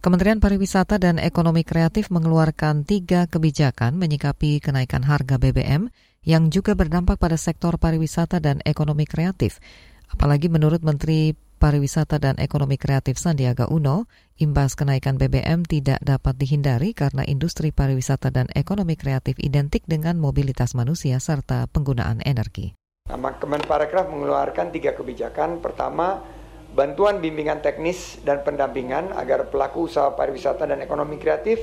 Kementerian 0.00 0.40
Pariwisata 0.40 0.96
dan 0.96 1.20
Ekonomi 1.20 1.60
Kreatif 1.60 2.08
mengeluarkan 2.08 2.88
tiga 2.88 3.28
kebijakan 3.28 4.00
menyikapi 4.00 4.56
kenaikan 4.56 5.04
harga 5.04 5.36
BBM 5.36 5.92
yang 6.24 6.48
juga 6.48 6.72
berdampak 6.72 7.20
pada 7.20 7.36
sektor 7.36 7.76
pariwisata 7.76 8.40
dan 8.40 8.64
ekonomi 8.64 9.04
kreatif. 9.04 9.60
Apalagi 10.08 10.48
menurut 10.48 10.80
Menteri 10.80 11.36
Pariwisata 11.36 12.16
dan 12.16 12.40
Ekonomi 12.40 12.80
Kreatif 12.80 13.20
Sandiaga 13.20 13.68
Uno, 13.68 14.08
imbas 14.40 14.72
kenaikan 14.72 15.20
BBM 15.20 15.68
tidak 15.68 16.00
dapat 16.00 16.32
dihindari 16.40 16.96
karena 16.96 17.20
industri 17.28 17.68
pariwisata 17.68 18.32
dan 18.32 18.48
ekonomi 18.56 18.96
kreatif 18.96 19.36
identik 19.36 19.84
dengan 19.84 20.16
mobilitas 20.16 20.72
manusia 20.72 21.20
serta 21.20 21.68
penggunaan 21.68 22.24
energi. 22.24 22.72
Kemenparekraf 23.12 24.08
mengeluarkan 24.08 24.72
tiga 24.72 24.96
kebijakan. 24.96 25.60
Pertama, 25.60 26.39
bantuan 26.74 27.18
bimbingan 27.18 27.60
teknis 27.60 28.22
dan 28.22 28.46
pendampingan 28.46 29.10
agar 29.14 29.50
pelaku 29.50 29.90
usaha 29.90 30.14
pariwisata 30.14 30.66
dan 30.70 30.82
ekonomi 30.82 31.18
kreatif 31.18 31.62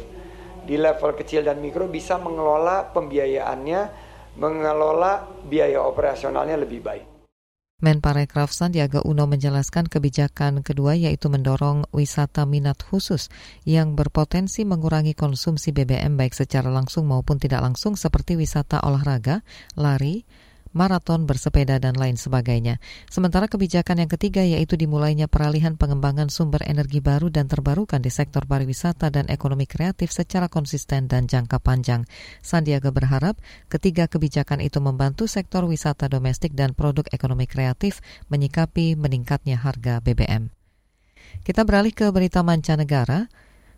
di 0.67 0.75
level 0.75 1.15
kecil 1.15 1.47
dan 1.47 1.63
mikro 1.63 1.87
bisa 1.87 2.19
mengelola 2.19 2.91
pembiayaannya, 2.91 3.81
mengelola 4.35 5.23
biaya 5.47 5.79
operasionalnya 5.79 6.59
lebih 6.59 6.81
baik. 6.83 7.05
Menparekraf 7.77 8.49
Sandiaga 8.49 9.05
Uno 9.05 9.29
menjelaskan 9.29 9.85
kebijakan 9.85 10.65
kedua 10.65 10.97
yaitu 10.97 11.29
mendorong 11.29 11.85
wisata 11.93 12.49
minat 12.49 12.81
khusus 12.81 13.29
yang 13.69 13.93
berpotensi 13.93 14.65
mengurangi 14.65 15.13
konsumsi 15.13 15.69
BBM 15.77 16.17
baik 16.17 16.33
secara 16.33 16.73
langsung 16.73 17.05
maupun 17.05 17.37
tidak 17.37 17.61
langsung 17.61 17.93
seperti 17.93 18.33
wisata 18.33 18.81
olahraga, 18.81 19.45
lari, 19.77 20.25
maraton, 20.77 21.25
bersepeda, 21.25 21.81
dan 21.81 21.97
lain 21.97 22.13
sebagainya. 22.13 22.77
Sementara 23.09 23.49
kebijakan 23.49 24.05
yang 24.05 24.11
ketiga 24.13 24.45
yaitu 24.45 24.77
dimulainya 24.77 25.25
peralihan 25.25 25.73
pengembangan 25.73 26.29
sumber 26.29 26.61
energi 26.69 27.01
baru 27.01 27.33
dan 27.33 27.49
terbarukan 27.49 27.97
di 27.97 28.13
sektor 28.13 28.45
pariwisata 28.45 29.09
dan 29.09 29.25
ekonomi 29.33 29.65
kreatif 29.65 30.13
secara 30.13 30.45
konsisten 30.45 31.09
dan 31.09 31.25
jangka 31.25 31.57
panjang. 31.57 32.05
Sandiaga 32.45 32.93
berharap 32.93 33.41
ketiga 33.73 34.05
kebijakan 34.05 34.61
itu 34.61 34.77
membantu 34.77 35.25
sektor 35.25 35.65
wisata 35.65 36.05
domestik 36.05 36.53
dan 36.53 36.77
produk 36.77 37.09
ekonomi 37.09 37.49
kreatif 37.49 38.05
menyikapi 38.29 38.93
meningkatnya 38.93 39.57
harga 39.57 39.97
BBM. 40.05 40.53
Kita 41.41 41.63
beralih 41.63 41.95
ke 41.95 42.07
berita 42.13 42.45
mancanegara. 42.45 43.27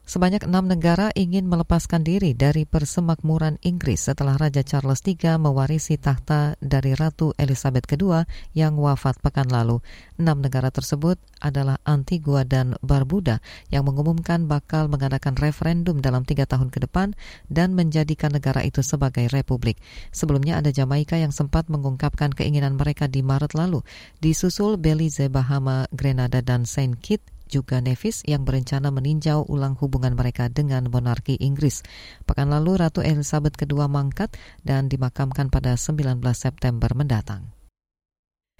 Sebanyak 0.09 0.49
enam 0.49 0.65
negara 0.65 1.13
ingin 1.13 1.45
melepaskan 1.45 2.01
diri 2.01 2.33
dari 2.33 2.65
persemakmuran 2.65 3.61
Inggris 3.61 4.09
setelah 4.09 4.41
Raja 4.41 4.65
Charles 4.65 5.05
III 5.05 5.37
mewarisi 5.37 6.01
tahta 6.01 6.57
dari 6.57 6.97
Ratu 6.97 7.37
Elizabeth 7.37 7.85
II 7.93 8.25
yang 8.57 8.73
wafat 8.81 9.21
pekan 9.21 9.53
lalu. 9.53 9.85
Enam 10.17 10.41
negara 10.41 10.73
tersebut 10.73 11.21
adalah 11.37 11.77
Antigua 11.85 12.41
dan 12.41 12.73
Barbuda 12.81 13.37
yang 13.69 13.85
mengumumkan 13.85 14.49
bakal 14.49 14.89
mengadakan 14.89 15.37
referendum 15.37 16.01
dalam 16.01 16.25
tiga 16.25 16.49
tahun 16.49 16.73
ke 16.73 16.89
depan 16.89 17.13
dan 17.45 17.77
menjadikan 17.77 18.33
negara 18.33 18.65
itu 18.65 18.81
sebagai 18.81 19.29
republik. 19.29 19.77
Sebelumnya 20.09 20.57
ada 20.57 20.73
Jamaika 20.73 21.21
yang 21.21 21.29
sempat 21.29 21.69
mengungkapkan 21.69 22.33
keinginan 22.33 22.81
mereka 22.81 23.05
di 23.05 23.21
Maret 23.21 23.53
lalu, 23.53 23.85
disusul 24.25 24.81
Belize, 24.81 25.29
Bahama, 25.29 25.85
Grenada, 25.93 26.41
dan 26.41 26.65
Saint 26.65 26.97
Kitts 26.97 27.29
juga 27.49 27.81
Nevis 27.81 28.21
yang 28.29 28.45
berencana 28.45 28.93
meninjau 28.93 29.43
ulang 29.49 29.73
hubungan 29.81 30.13
mereka 30.13 30.47
dengan 30.47 30.87
monarki 30.87 31.35
Inggris. 31.41 31.81
Pekan 32.29 32.53
lalu 32.53 32.77
Ratu 32.77 33.01
Elizabeth 33.01 33.57
II 33.57 33.89
mangkat 33.89 34.31
dan 34.61 34.87
dimakamkan 34.87 35.49
pada 35.49 35.73
19 35.73 36.21
September 36.37 36.93
mendatang. 36.93 37.49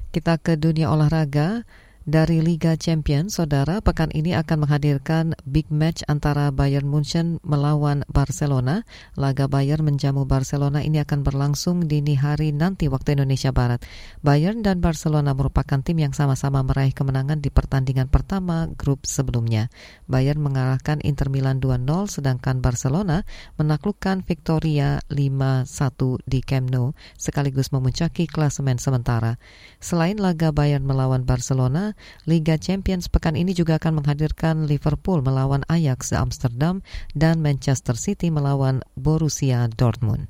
Kita 0.10 0.41
ke 0.41 0.58
dunia 0.58 0.89
olahraga 0.89 1.69
dari 2.09 2.41
Liga 2.41 2.73
Champions, 2.73 3.37
saudara, 3.37 3.85
pekan 3.85 4.09
ini 4.17 4.33
akan 4.33 4.65
menghadirkan 4.65 5.37
big 5.45 5.69
match 5.69 6.01
antara 6.09 6.49
Bayern 6.49 6.89
Munchen 6.89 7.37
melawan 7.45 8.01
Barcelona. 8.09 8.81
Laga 9.13 9.45
Bayern 9.45 9.85
menjamu 9.85 10.25
Barcelona 10.25 10.81
ini 10.81 10.97
akan 11.05 11.21
berlangsung 11.21 11.85
dini 11.85 12.17
hari 12.17 12.49
nanti 12.49 12.89
waktu 12.89 13.13
Indonesia 13.13 13.53
Barat. 13.53 13.85
Bayern 14.25 14.65
dan 14.65 14.81
Barcelona 14.81 15.37
merupakan 15.37 15.85
tim 15.85 16.01
yang 16.01 16.17
sama-sama 16.17 16.65
meraih 16.65 16.97
kemenangan 16.97 17.45
di 17.45 17.53
pertandingan 17.53 18.09
pertama 18.09 18.65
grup 18.73 19.05
sebelumnya. 19.05 19.69
Bayern 20.09 20.41
mengalahkan 20.41 21.05
Inter 21.05 21.29
Milan 21.29 21.61
2-0, 21.61 22.09
sedangkan 22.09 22.65
Barcelona 22.65 23.21
menaklukkan 23.61 24.25
Victoria 24.25 24.97
5-1 25.13 26.25
di 26.25 26.41
Camp 26.41 26.73
Nou, 26.73 26.97
sekaligus 27.21 27.69
memuncaki 27.69 28.25
klasemen 28.25 28.81
sementara. 28.81 29.37
Selain 29.77 30.17
laga 30.17 30.49
Bayern 30.49 30.89
melawan 30.89 31.21
Barcelona, 31.21 31.93
Liga 32.27 32.59
Champions 32.59 33.07
pekan 33.07 33.35
ini 33.35 33.51
juga 33.55 33.81
akan 33.81 34.03
menghadirkan 34.03 34.69
Liverpool 34.69 35.23
melawan 35.23 35.63
Ajax 35.67 36.11
Amsterdam 36.13 36.85
dan 37.17 37.39
Manchester 37.39 37.97
City 37.97 38.33
melawan 38.33 38.83
Borussia 38.93 39.69
Dortmund. 39.71 40.29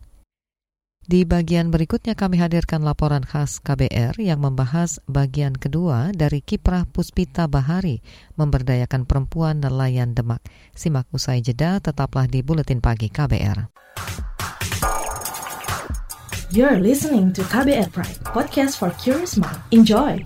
Di 1.10 1.26
bagian 1.26 1.74
berikutnya 1.74 2.14
kami 2.14 2.38
hadirkan 2.38 2.86
laporan 2.86 3.26
khas 3.26 3.58
KBR 3.66 4.22
yang 4.22 4.46
membahas 4.46 5.02
bagian 5.10 5.58
kedua 5.58 6.14
dari 6.14 6.46
kiprah 6.46 6.86
Puspita 6.86 7.50
Bahari 7.50 8.06
memberdayakan 8.38 9.10
perempuan 9.10 9.58
nelayan 9.58 10.14
Demak. 10.14 10.46
Simak 10.78 11.10
usai 11.10 11.42
jeda, 11.42 11.82
tetaplah 11.82 12.30
di 12.30 12.46
Buletin 12.46 12.78
Pagi 12.78 13.10
KBR. 13.10 13.74
You're 16.54 16.78
listening 16.78 17.34
to 17.34 17.42
KBR 17.42 17.90
Pride, 17.90 18.22
podcast 18.30 18.78
for 18.78 18.94
curious 19.02 19.34
mind. 19.34 19.58
Enjoy! 19.74 20.22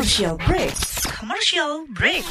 Commercial 0.00 0.40
break. 0.48 0.72
Commercial 1.12 1.72
break. 1.92 2.24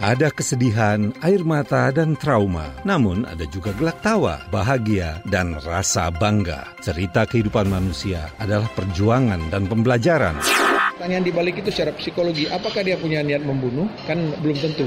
Ada 0.00 0.32
kesedihan, 0.32 1.12
air 1.20 1.44
mata, 1.44 1.92
dan 1.92 2.16
trauma. 2.16 2.72
Namun 2.80 3.28
ada 3.28 3.44
juga 3.52 3.76
gelak 3.76 4.00
tawa, 4.00 4.40
bahagia, 4.48 5.20
dan 5.28 5.60
rasa 5.60 6.08
bangga. 6.08 6.72
Cerita 6.80 7.28
kehidupan 7.28 7.68
manusia 7.68 8.32
adalah 8.40 8.72
perjuangan 8.72 9.52
dan 9.52 9.68
pembelajaran. 9.68 10.40
Pertanyaan 11.02 11.26
dibalik 11.26 11.58
itu 11.58 11.74
secara 11.74 11.90
psikologi, 11.98 12.46
apakah 12.46 12.86
dia 12.86 12.94
punya 12.94 13.26
niat 13.26 13.42
membunuh? 13.42 13.90
Kan 14.06 14.22
belum 14.38 14.54
tentu. 14.54 14.86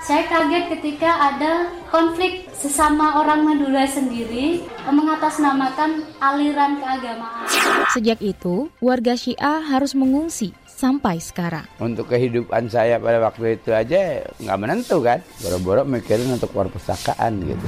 Saya 0.00 0.24
kaget 0.24 0.64
ketika 0.72 1.12
ada 1.28 1.68
konflik 1.92 2.48
sesama 2.56 3.20
orang 3.20 3.44
Madura 3.44 3.84
sendiri 3.84 4.64
mengatasnamakan 4.88 6.08
aliran 6.24 6.80
keagamaan. 6.80 7.44
Sejak 7.92 8.24
itu, 8.24 8.72
warga 8.80 9.12
Syiah 9.12 9.60
harus 9.60 9.92
mengungsi 9.92 10.56
sampai 10.64 11.20
sekarang. 11.20 11.68
Untuk 11.84 12.08
kehidupan 12.08 12.72
saya 12.72 12.96
pada 12.96 13.20
waktu 13.20 13.60
itu 13.60 13.76
aja 13.76 14.24
nggak 14.40 14.56
menentu 14.56 15.04
kan. 15.04 15.20
Boro-boro 15.44 15.84
mikirin 15.84 16.32
untuk 16.32 16.48
perpustakaan 16.56 17.44
gitu. 17.44 17.66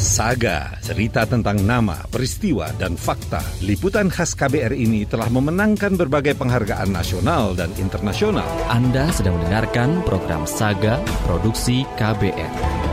Saga, 0.00 0.80
cerita 0.80 1.28
tentang 1.28 1.60
nama, 1.60 2.00
peristiwa, 2.08 2.72
dan 2.80 2.96
fakta. 2.96 3.44
Liputan 3.60 4.08
khas 4.08 4.32
KBR 4.32 4.72
ini 4.72 5.04
telah 5.04 5.28
memenangkan 5.28 5.92
berbagai 5.92 6.40
penghargaan 6.40 6.88
nasional 6.88 7.52
dan 7.52 7.68
internasional. 7.76 8.48
Anda 8.72 9.12
sedang 9.12 9.36
mendengarkan 9.36 10.00
program 10.08 10.48
Saga 10.48 10.96
Produksi 11.28 11.84
KBR. 12.00 12.79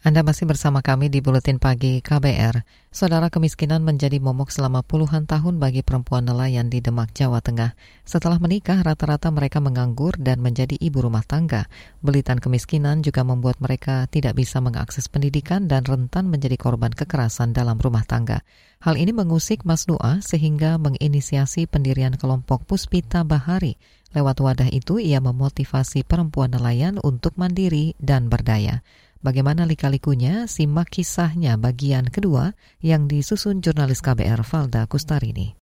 Anda 0.00 0.24
masih 0.24 0.48
bersama 0.48 0.80
kami 0.80 1.12
di 1.12 1.20
Buletin 1.20 1.60
Pagi 1.60 2.00
KBR. 2.00 2.64
Saudara 2.88 3.28
kemiskinan 3.28 3.84
menjadi 3.84 4.16
momok 4.16 4.48
selama 4.48 4.80
puluhan 4.80 5.28
tahun 5.28 5.60
bagi 5.60 5.84
perempuan 5.84 6.24
nelayan 6.24 6.72
di 6.72 6.80
Demak, 6.80 7.12
Jawa 7.12 7.44
Tengah. 7.44 7.76
Setelah 8.08 8.40
menikah, 8.40 8.80
rata-rata 8.80 9.28
mereka 9.28 9.60
menganggur 9.60 10.16
dan 10.16 10.40
menjadi 10.40 10.72
ibu 10.80 11.04
rumah 11.04 11.20
tangga. 11.20 11.68
Belitan 12.00 12.40
kemiskinan 12.40 13.04
juga 13.04 13.28
membuat 13.28 13.60
mereka 13.60 14.08
tidak 14.08 14.40
bisa 14.40 14.64
mengakses 14.64 15.04
pendidikan 15.12 15.68
dan 15.68 15.84
rentan 15.84 16.32
menjadi 16.32 16.56
korban 16.56 16.96
kekerasan 16.96 17.52
dalam 17.52 17.76
rumah 17.76 18.08
tangga. 18.08 18.40
Hal 18.80 18.96
ini 18.96 19.12
mengusik 19.12 19.68
Mas 19.68 19.84
Nuah 19.84 20.24
sehingga 20.24 20.80
menginisiasi 20.80 21.68
pendirian 21.68 22.16
kelompok 22.16 22.64
Puspita 22.64 23.20
Bahari. 23.20 23.76
Lewat 24.16 24.40
wadah 24.40 24.72
itu, 24.72 24.96
ia 24.96 25.20
memotivasi 25.20 26.08
perempuan 26.08 26.56
nelayan 26.56 26.96
untuk 27.04 27.36
mandiri 27.36 27.92
dan 28.00 28.32
berdaya. 28.32 28.80
Bagaimana 29.20 29.68
lika-likunya, 29.68 30.48
simak 30.48 30.96
kisahnya 30.96 31.60
bagian 31.60 32.08
kedua 32.08 32.56
yang 32.80 33.04
disusun 33.04 33.60
jurnalis 33.60 34.00
KBR 34.00 34.40
Valda 34.40 34.88
Kustarini. 34.88 35.60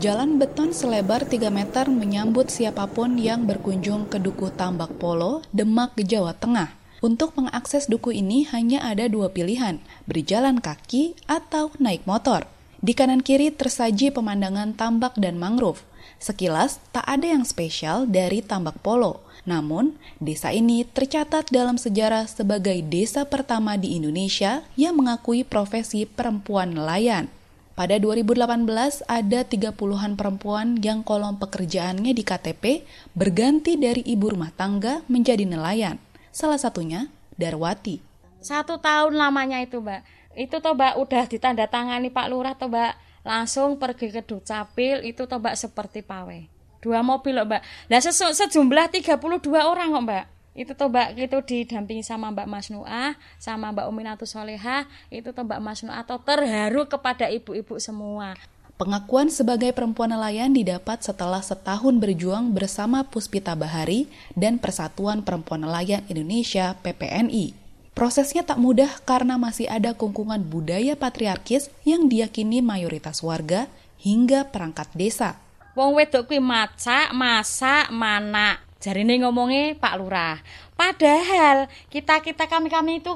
Jalan 0.00 0.40
beton 0.40 0.72
selebar 0.72 1.28
3 1.28 1.52
meter 1.52 1.92
menyambut 1.92 2.48
siapa 2.48 2.88
pun 2.88 3.20
yang 3.20 3.44
berkunjung 3.44 4.08
ke 4.08 4.16
Duku 4.16 4.48
Tambak 4.56 4.96
Polo, 4.96 5.44
Demak, 5.52 6.00
Jawa 6.00 6.32
Tengah. 6.32 6.72
Untuk 7.04 7.36
mengakses 7.36 7.84
duku 7.84 8.16
ini 8.16 8.48
hanya 8.48 8.80
ada 8.80 9.12
dua 9.12 9.28
pilihan, 9.28 9.76
berjalan 10.08 10.64
kaki 10.64 11.20
atau 11.28 11.68
naik 11.76 12.08
motor. 12.08 12.48
Di 12.80 12.96
kanan 12.96 13.20
kiri 13.20 13.52
tersaji 13.52 14.08
pemandangan 14.08 14.72
tambak 14.72 15.12
dan 15.20 15.36
mangrove. 15.36 15.84
Sekilas, 16.18 16.80
tak 16.94 17.04
ada 17.04 17.26
yang 17.28 17.44
spesial 17.44 18.08
dari 18.08 18.40
Tambak 18.40 18.80
Polo. 18.80 19.20
Namun, 19.44 19.96
desa 20.16 20.54
ini 20.56 20.88
tercatat 20.88 21.52
dalam 21.52 21.76
sejarah 21.76 22.24
sebagai 22.24 22.80
desa 22.80 23.28
pertama 23.28 23.76
di 23.76 23.96
Indonesia 23.96 24.64
yang 24.78 24.96
mengakui 24.96 25.44
profesi 25.44 26.08
perempuan 26.08 26.72
nelayan. 26.72 27.28
Pada 27.74 27.98
2018, 27.98 29.02
ada 29.04 29.40
30-an 29.42 30.14
perempuan 30.14 30.78
yang 30.78 31.02
kolom 31.02 31.36
pekerjaannya 31.42 32.14
di 32.14 32.22
KTP 32.22 32.86
berganti 33.18 33.74
dari 33.74 34.00
ibu 34.06 34.30
rumah 34.30 34.54
tangga 34.54 35.02
menjadi 35.10 35.42
nelayan. 35.42 35.98
Salah 36.30 36.56
satunya, 36.56 37.10
Darwati. 37.34 37.98
Satu 38.38 38.78
tahun 38.78 39.18
lamanya 39.18 39.58
itu, 39.58 39.82
Mbak. 39.82 40.00
Itu 40.38 40.62
toh, 40.62 40.78
Mbak, 40.78 40.94
udah 41.02 41.24
ditandatangani 41.26 42.14
Pak 42.14 42.26
Lurah, 42.30 42.54
toh, 42.54 42.70
Mbak 42.70 42.94
langsung 43.24 43.80
pergi 43.80 44.12
ke 44.12 44.20
Dukcapil 44.20 45.02
itu 45.02 45.24
toh 45.24 45.40
Mbak 45.40 45.56
seperti 45.56 46.04
pawe. 46.04 46.46
Dua 46.84 47.00
mobil 47.00 47.32
loh 47.32 47.48
Mbak. 47.48 47.88
Lah 47.88 48.00
sejumlah 48.04 48.92
32 48.92 49.16
orang 49.64 49.88
kok 49.90 50.04
Mbak. 50.04 50.24
Itu 50.54 50.72
toh 50.76 50.92
Mbak 50.92 51.08
itu 51.18 51.38
didampingi 51.42 52.04
sama 52.04 52.30
Mbak 52.30 52.46
Mas 52.46 52.68
Nuah, 52.70 53.16
sama 53.40 53.72
Mbak 53.74 53.88
Uminatus 53.90 54.36
Soleha, 54.36 54.86
itu 55.08 55.32
toh 55.32 55.42
Mbak 55.42 55.60
Mas 55.64 55.80
Nuah 55.82 56.04
atau 56.04 56.20
terharu 56.20 56.86
kepada 56.86 57.26
ibu-ibu 57.32 57.80
semua. 57.80 58.36
Pengakuan 58.74 59.30
sebagai 59.30 59.70
perempuan 59.70 60.10
nelayan 60.10 60.50
didapat 60.50 60.98
setelah 60.98 61.38
setahun 61.38 61.94
berjuang 61.94 62.50
bersama 62.50 63.06
Puspita 63.06 63.54
Bahari 63.54 64.10
dan 64.34 64.58
Persatuan 64.58 65.22
Perempuan 65.22 65.62
Nelayan 65.62 66.02
Indonesia 66.10 66.74
PPNI. 66.82 67.63
Prosesnya 67.94 68.42
tak 68.42 68.58
mudah 68.58 68.90
karena 69.06 69.38
masih 69.38 69.70
ada 69.70 69.94
kungkungan 69.94 70.42
budaya 70.42 70.98
patriarkis 70.98 71.70
yang 71.86 72.10
diyakini 72.10 72.58
mayoritas 72.58 73.22
warga 73.22 73.70
hingga 74.02 74.50
perangkat 74.50 74.90
desa. 74.98 75.38
Wong 75.78 75.94
wedok 75.94 76.26
kuwi 76.26 76.42
masak, 76.42 77.14
masak, 77.14 77.94
mana. 77.94 78.58
Jarine 78.82 79.22
ngomongnya 79.22 79.78
Pak 79.78 79.94
Lurah. 80.02 80.42
Padahal 80.74 81.70
kita-kita 81.86 82.50
kami-kami 82.50 82.98
itu 82.98 83.14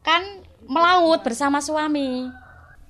kan 0.00 0.24
melaut 0.64 1.20
bersama 1.20 1.60
suami. 1.60 2.32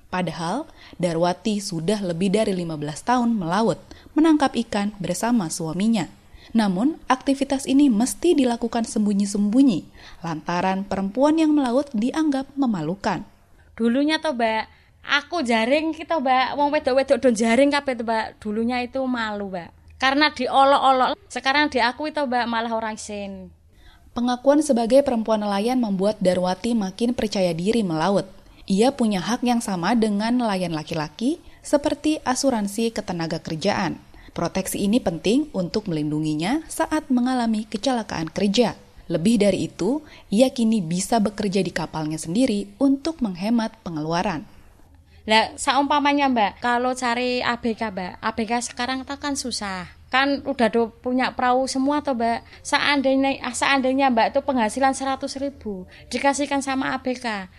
Padahal 0.07 0.71
Darwati 0.95 1.59
sudah 1.59 1.99
lebih 1.99 2.31
dari 2.31 2.55
15 2.55 2.79
tahun 3.03 3.29
melaut, 3.35 3.77
menangkap 4.15 4.55
ikan 4.55 4.95
bersama 5.03 5.51
suaminya. 5.51 6.07
Namun, 6.49 6.97
aktivitas 7.05 7.69
ini 7.69 7.93
mesti 7.93 8.33
dilakukan 8.33 8.85
sembunyi-sembunyi, 8.89 9.85
lantaran 10.25 10.81
perempuan 10.81 11.37
yang 11.37 11.53
melaut 11.53 11.89
dianggap 11.93 12.49
memalukan. 12.57 13.21
Dulunya 13.77 14.17
tuh, 14.17 14.33
Mbak, 14.33 14.63
aku 15.05 15.45
jaring 15.45 15.93
kita, 15.93 16.17
Mbak, 16.17 16.47
wong 16.57 16.69
wedok-wedok 16.73 17.17
don 17.21 17.35
jaring 17.37 17.69
kabeh 17.69 18.01
Mbak. 18.01 18.25
Dulunya 18.41 18.81
itu 18.81 18.99
malu, 19.05 19.53
Mbak. 19.53 19.69
Karena 20.01 20.31
diolok-olok, 20.33 21.19
sekarang 21.29 21.69
diakui 21.69 22.09
tuh, 22.09 22.25
Mbak, 22.25 22.45
malah 22.49 22.73
orang 22.73 22.97
sin. 22.97 23.53
Pengakuan 24.17 24.65
sebagai 24.65 25.05
perempuan 25.05 25.39
nelayan 25.39 25.77
membuat 25.77 26.17
Darwati 26.17 26.73
makin 26.73 27.13
percaya 27.13 27.53
diri 27.53 27.85
melaut. 27.85 28.25
Ia 28.65 28.89
punya 28.89 29.21
hak 29.21 29.45
yang 29.45 29.61
sama 29.61 29.93
dengan 29.93 30.33
nelayan 30.43 30.73
laki-laki, 30.73 31.37
seperti 31.61 32.17
asuransi 32.25 32.89
ketenaga 32.89 33.37
kerjaan. 33.37 34.01
Proteksi 34.29 34.85
ini 34.85 35.01
penting 35.01 35.49
untuk 35.57 35.89
melindunginya 35.89 36.61
saat 36.69 37.09
mengalami 37.09 37.65
kecelakaan 37.65 38.29
kerja. 38.29 38.77
Lebih 39.09 39.41
dari 39.41 39.65
itu, 39.65 40.05
ia 40.29 40.53
kini 40.53 40.85
bisa 40.85 41.17
bekerja 41.17 41.65
di 41.65 41.73
kapalnya 41.73 42.21
sendiri 42.21 42.69
untuk 42.77 43.25
menghemat 43.25 43.73
pengeluaran. 43.81 44.45
Lah, 45.25 45.53
seumpamanya 45.57 46.29
Mbak, 46.29 46.61
kalau 46.61 46.93
cari 46.93 47.41
ABK 47.41 47.89
Mbak, 47.89 48.11
ABK 48.21 48.51
sekarang 48.69 49.01
kan 49.05 49.33
susah. 49.33 49.89
Kan 50.09 50.41
udah 50.45 50.69
do, 50.73 50.89
punya 50.89 51.33
perahu 51.33 51.65
semua 51.65 52.01
tuh 52.05 52.17
Mbak. 52.17 52.45
Seandainya, 52.61 53.41
ah, 53.41 53.53
seandainya 53.53 54.13
Mbak 54.13 54.37
itu 54.37 54.39
penghasilan 54.45 54.93
100 54.93 55.41
ribu, 55.41 55.89
dikasihkan 56.13 56.61
sama 56.61 56.93
ABK 56.97 57.49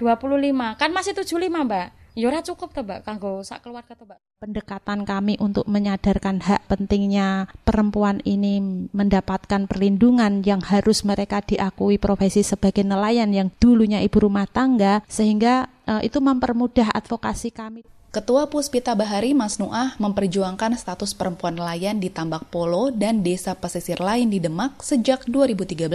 25, 0.00 0.76
kan 0.80 0.88
masih 0.88 1.12
75 1.16 1.64
Mbak 1.64 2.03
Ya 2.14 2.30
ora 2.30 2.46
cukup 2.46 2.70
to, 2.70 2.86
Mbak, 2.86 3.02
kanggo 3.02 3.42
sak 3.42 3.66
keluarga 3.66 3.98
to, 3.98 4.06
Mbak. 4.06 4.22
Pendekatan 4.38 5.02
kami 5.02 5.34
untuk 5.42 5.66
menyadarkan 5.66 6.38
hak 6.46 6.62
pentingnya 6.70 7.50
perempuan 7.66 8.22
ini 8.22 8.86
mendapatkan 8.94 9.66
perlindungan 9.66 10.46
yang 10.46 10.62
harus 10.62 11.02
mereka 11.02 11.42
diakui 11.42 11.98
profesi 11.98 12.46
sebagai 12.46 12.86
nelayan 12.86 13.34
yang 13.34 13.50
dulunya 13.58 13.98
ibu 13.98 14.22
rumah 14.22 14.46
tangga 14.46 15.02
sehingga 15.10 15.66
uh, 15.90 15.98
itu 16.06 16.22
mempermudah 16.22 16.94
advokasi 16.94 17.50
kami. 17.50 17.82
Ketua 18.14 18.46
Puspita 18.46 18.94
Bahari 18.94 19.34
Mas 19.34 19.58
Nuah 19.58 19.98
memperjuangkan 19.98 20.78
status 20.78 21.18
perempuan 21.18 21.58
nelayan 21.58 21.98
di 21.98 22.14
Tambak 22.14 22.46
Polo 22.46 22.94
dan 22.94 23.26
desa 23.26 23.58
pesisir 23.58 23.98
lain 23.98 24.30
di 24.30 24.38
Demak 24.38 24.86
sejak 24.86 25.26
2013. 25.26 25.90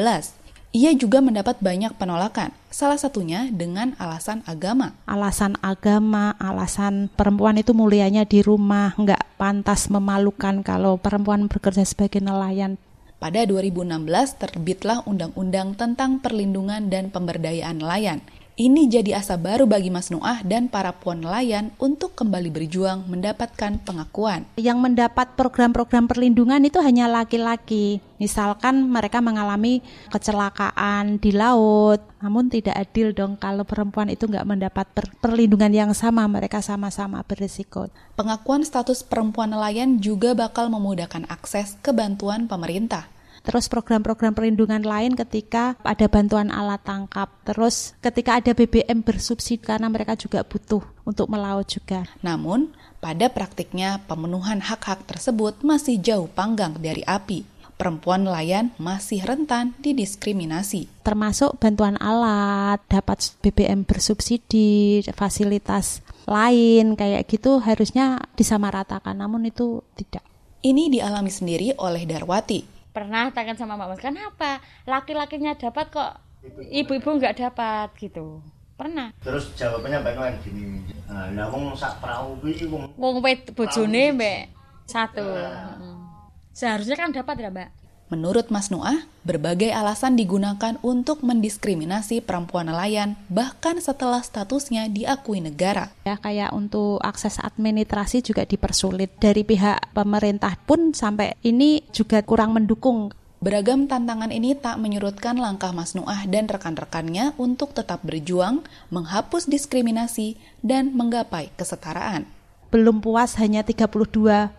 Ia 0.69 0.93
juga 0.93 1.17
mendapat 1.17 1.57
banyak 1.65 1.97
penolakan, 1.97 2.53
salah 2.69 3.01
satunya 3.01 3.49
dengan 3.49 3.97
alasan 3.97 4.45
agama. 4.45 4.93
Alasan 5.09 5.57
agama, 5.65 6.37
alasan 6.37 7.09
perempuan 7.09 7.57
itu 7.57 7.73
mulianya 7.73 8.21
di 8.21 8.45
rumah, 8.45 8.93
nggak 8.93 9.33
pantas 9.41 9.89
memalukan 9.89 10.61
kalau 10.61 11.01
perempuan 11.01 11.49
bekerja 11.49 11.81
sebagai 11.81 12.21
nelayan. 12.21 12.77
Pada 13.17 13.49
2016 13.49 14.05
terbitlah 14.37 15.01
Undang-Undang 15.09 15.73
tentang 15.73 16.21
Perlindungan 16.21 16.85
dan 16.93 17.09
Pemberdayaan 17.09 17.81
Nelayan. 17.81 18.21
Ini 18.59 18.91
jadi 18.91 19.15
asa 19.15 19.39
baru 19.39 19.63
bagi 19.63 19.87
Mas 19.87 20.11
Nuah 20.11 20.43
dan 20.43 20.67
para 20.67 20.91
puan 20.91 21.23
nelayan 21.23 21.71
untuk 21.79 22.11
kembali 22.11 22.51
berjuang 22.51 23.07
mendapatkan 23.07 23.79
pengakuan. 23.87 24.43
Yang 24.59 24.83
mendapat 24.83 25.31
program-program 25.39 26.11
perlindungan 26.11 26.59
itu 26.67 26.75
hanya 26.83 27.07
laki-laki. 27.07 28.03
Misalkan 28.19 28.91
mereka 28.91 29.23
mengalami 29.23 29.79
kecelakaan 30.11 31.23
di 31.23 31.31
laut, 31.31 32.03
namun 32.19 32.51
tidak 32.51 32.75
adil 32.75 33.15
dong 33.15 33.39
kalau 33.39 33.63
perempuan 33.63 34.11
itu 34.11 34.27
nggak 34.27 34.43
mendapat 34.43 34.91
per 34.91 35.07
perlindungan 35.23 35.71
yang 35.71 35.91
sama, 35.95 36.27
mereka 36.27 36.59
sama-sama 36.59 37.23
berisiko. 37.23 37.87
Pengakuan 38.19 38.67
status 38.67 39.07
perempuan 39.07 39.55
nelayan 39.55 40.03
juga 40.03 40.35
bakal 40.35 40.67
memudahkan 40.67 41.31
akses 41.31 41.79
ke 41.79 41.95
bantuan 41.95 42.51
pemerintah. 42.51 43.07
Terus 43.49 43.65
program-program 43.65 44.37
perlindungan 44.37 44.85
lain 44.85 45.17
ketika 45.17 45.73
ada 45.81 46.05
bantuan 46.05 46.53
alat 46.53 46.85
tangkap. 46.85 47.33
Terus 47.41 47.97
ketika 47.97 48.37
ada 48.37 48.53
BBM 48.53 49.01
bersubsidi 49.01 49.65
karena 49.65 49.89
mereka 49.89 50.13
juga 50.13 50.45
butuh 50.45 50.85
untuk 51.01 51.25
melaut 51.33 51.65
juga. 51.65 52.05
Namun, 52.21 52.69
pada 53.01 53.25
praktiknya 53.25 54.05
pemenuhan 54.05 54.61
hak-hak 54.61 55.01
tersebut 55.09 55.65
masih 55.65 55.97
jauh 55.97 56.29
panggang 56.29 56.77
dari 56.77 57.01
api 57.09 57.57
perempuan 57.79 58.27
nelayan 58.27 58.75
masih 58.75 59.23
rentan 59.23 59.71
didiskriminasi. 59.79 60.91
Termasuk 60.99 61.55
bantuan 61.63 61.95
alat, 61.95 62.83
dapat 62.91 63.31
BBM 63.39 63.87
bersubsidi, 63.87 64.99
fasilitas 65.15 66.03
lain 66.27 66.99
kayak 66.99 67.23
gitu 67.31 67.63
harusnya 67.63 68.19
disamaratakan, 68.35 69.15
namun 69.15 69.47
itu 69.47 69.79
tidak. 69.95 70.21
Ini 70.59 70.91
dialami 70.91 71.31
sendiri 71.31 71.71
oleh 71.79 72.03
Darwati. 72.03 72.78
Pernah 72.99 73.31
tangan 73.31 73.55
sama 73.55 73.79
Mak 73.79 73.95
Mas, 73.95 74.03
kenapa 74.03 74.59
laki-lakinya 74.83 75.55
dapat 75.55 75.87
kok 75.87 76.19
ibu-ibu 76.67 77.15
nggak 77.15 77.39
dapat 77.39 77.95
gitu? 77.95 78.43
Pernah. 78.75 79.15
Terus 79.23 79.55
jawabannya 79.55 80.03
bagaimana 80.03 80.35
gini, 80.43 80.83
nah 81.07 81.47
wong 81.47 81.79
sak 81.79 82.03
perahu 82.03 82.35
kuwi 82.43 82.59
wong 82.67 82.91
wong 82.99 83.23
bojone 83.55 84.03
mbek 84.19 84.51
satu. 84.83 85.23
Hmm. 85.23 86.11
Seharusnya 86.51 86.99
kan 86.99 87.15
dapat 87.15 87.39
ya, 87.39 87.47
Mbak? 87.47 87.69
Menurut 88.09 88.49
Mas 88.49 88.73
Nuah, 88.73 89.05
berbagai 89.21 89.69
alasan 89.69 90.17
digunakan 90.17 90.81
untuk 90.81 91.21
mendiskriminasi 91.21 92.25
perempuan 92.25 92.65
nelayan 92.65 93.13
bahkan 93.29 93.77
setelah 93.77 94.25
statusnya 94.25 94.89
diakui 94.89 95.45
negara. 95.45 95.93
Ya 96.09 96.17
kayak 96.17 96.49
untuk 96.57 96.97
akses 97.05 97.37
administrasi 97.37 98.25
juga 98.25 98.49
dipersulit 98.49 99.13
dari 99.21 99.45
pihak 99.45 99.93
pemerintah 99.93 100.57
pun 100.65 100.97
sampai 100.97 101.37
ini 101.45 101.85
juga 101.93 102.25
kurang 102.25 102.57
mendukung. 102.57 103.13
Beragam 103.45 103.85
tantangan 103.85 104.33
ini 104.33 104.57
tak 104.57 104.81
menyurutkan 104.81 105.37
langkah 105.37 105.69
Mas 105.69 105.93
Nuah 105.93 106.25
dan 106.25 106.49
rekan-rekannya 106.49 107.37
untuk 107.37 107.77
tetap 107.77 108.01
berjuang, 108.01 108.65
menghapus 108.89 109.47
diskriminasi, 109.47 110.35
dan 110.65 110.97
menggapai 110.97 111.53
kesetaraan 111.55 112.38
belum 112.69 113.01
puas 113.01 113.33
hanya 113.41 113.65
32 113.65 113.89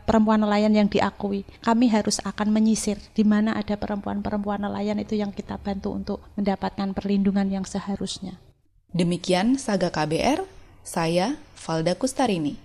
perempuan 0.02 0.42
nelayan 0.42 0.74
yang 0.74 0.88
diakui. 0.90 1.46
Kami 1.62 1.86
harus 1.90 2.18
akan 2.26 2.50
menyisir 2.50 2.98
di 3.14 3.22
mana 3.22 3.54
ada 3.54 3.78
perempuan-perempuan 3.78 4.66
nelayan 4.66 4.98
itu 4.98 5.14
yang 5.14 5.30
kita 5.30 5.58
bantu 5.62 5.94
untuk 5.94 6.18
mendapatkan 6.34 6.90
perlindungan 6.90 7.46
yang 7.50 7.62
seharusnya. 7.62 8.42
Demikian 8.90 9.54
Saga 9.54 9.94
KBR, 9.94 10.42
saya 10.82 11.38
Valda 11.54 11.94
Kustarini. 11.94 12.58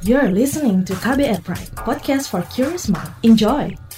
You're 0.00 0.32
listening 0.32 0.84
to 0.88 0.96
KBR 0.96 1.44
Pride, 1.44 1.72
podcast 1.76 2.32
for 2.32 2.40
curious 2.48 2.88
mind. 2.88 3.12
Enjoy! 3.20 3.89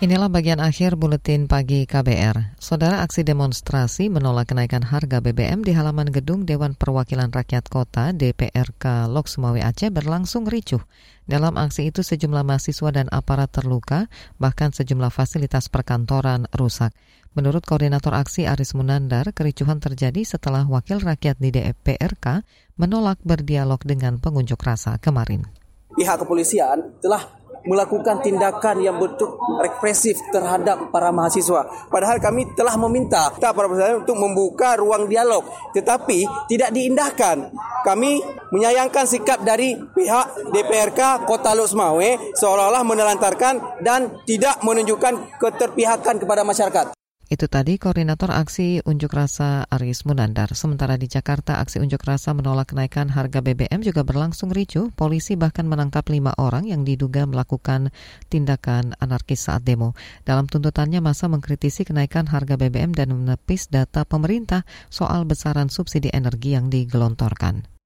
Inilah 0.00 0.32
bagian 0.32 0.64
akhir 0.64 0.96
buletin 0.96 1.44
pagi 1.44 1.84
KBR. 1.84 2.56
Saudara 2.56 3.04
aksi 3.04 3.20
demonstrasi 3.20 4.08
menolak 4.08 4.48
kenaikan 4.48 4.80
harga 4.80 5.20
BBM 5.20 5.60
di 5.60 5.76
halaman 5.76 6.08
gedung 6.08 6.48
Dewan 6.48 6.72
Perwakilan 6.72 7.28
Rakyat 7.28 7.68
Kota 7.68 8.08
DPRK 8.16 9.12
Lok 9.12 9.28
Sumawe 9.28 9.60
Aceh 9.60 9.92
berlangsung 9.92 10.48
ricuh. 10.48 10.80
Dalam 11.28 11.60
aksi 11.60 11.92
itu 11.92 12.00
sejumlah 12.00 12.40
mahasiswa 12.48 12.88
dan 12.96 13.12
aparat 13.12 13.52
terluka, 13.52 14.08
bahkan 14.40 14.72
sejumlah 14.72 15.12
fasilitas 15.12 15.68
perkantoran 15.68 16.48
rusak. 16.56 16.96
Menurut 17.36 17.68
Koordinator 17.68 18.16
Aksi 18.16 18.48
Aris 18.48 18.72
Munandar, 18.72 19.36
kericuhan 19.36 19.84
terjadi 19.84 20.24
setelah 20.24 20.64
wakil 20.64 21.04
rakyat 21.04 21.36
di 21.36 21.52
DPRK 21.52 22.40
menolak 22.80 23.20
berdialog 23.20 23.84
dengan 23.84 24.16
pengunjuk 24.16 24.64
rasa 24.64 24.96
kemarin. 24.96 25.44
Pihak 25.92 26.24
kepolisian 26.24 26.88
telah 27.04 27.39
melakukan 27.66 28.22
tindakan 28.24 28.80
yang 28.80 28.96
betul 28.96 29.36
represif 29.60 30.16
terhadap 30.32 30.88
para 30.92 31.10
mahasiswa. 31.10 31.66
Padahal 31.88 32.20
kami 32.22 32.52
telah 32.56 32.76
meminta 32.76 33.32
para 33.36 33.66
mahasiswa 33.66 34.00
untuk 34.00 34.16
membuka 34.16 34.76
ruang 34.78 35.08
dialog, 35.10 35.44
tetapi 35.72 36.24
tidak 36.48 36.70
diindahkan. 36.72 37.52
Kami 37.80 38.20
menyayangkan 38.52 39.08
sikap 39.08 39.40
dari 39.40 39.72
pihak 39.72 40.52
DPRK 40.52 41.24
Kota 41.24 41.56
Lusmawe 41.56 42.36
seolah-olah 42.36 42.84
menelantarkan 42.84 43.80
dan 43.80 44.20
tidak 44.28 44.60
menunjukkan 44.60 45.40
keterpihakan 45.40 46.20
kepada 46.20 46.44
masyarakat. 46.44 46.99
Itu 47.30 47.46
tadi 47.46 47.78
Koordinator 47.78 48.34
Aksi 48.34 48.82
Unjuk 48.82 49.14
Rasa 49.14 49.62
Aris 49.70 50.02
Munandar. 50.02 50.50
Sementara 50.58 50.98
di 50.98 51.06
Jakarta, 51.06 51.62
aksi 51.62 51.78
unjuk 51.78 52.02
rasa 52.02 52.34
menolak 52.34 52.74
kenaikan 52.74 53.06
harga 53.06 53.38
BBM 53.38 53.86
juga 53.86 54.02
berlangsung 54.02 54.50
ricuh. 54.50 54.90
Polisi 54.98 55.38
bahkan 55.38 55.62
menangkap 55.70 56.10
lima 56.10 56.34
orang 56.42 56.66
yang 56.66 56.82
diduga 56.82 57.30
melakukan 57.30 57.94
tindakan 58.26 58.98
anarkis 58.98 59.46
saat 59.46 59.62
demo. 59.62 59.94
Dalam 60.26 60.50
tuntutannya, 60.50 60.98
masa 60.98 61.30
mengkritisi 61.30 61.86
kenaikan 61.86 62.26
harga 62.26 62.58
BBM 62.58 62.98
dan 62.98 63.14
menepis 63.14 63.70
data 63.70 64.02
pemerintah 64.02 64.66
soal 64.90 65.22
besaran 65.22 65.70
subsidi 65.70 66.10
energi 66.10 66.58
yang 66.58 66.66
digelontorkan. 66.66 67.79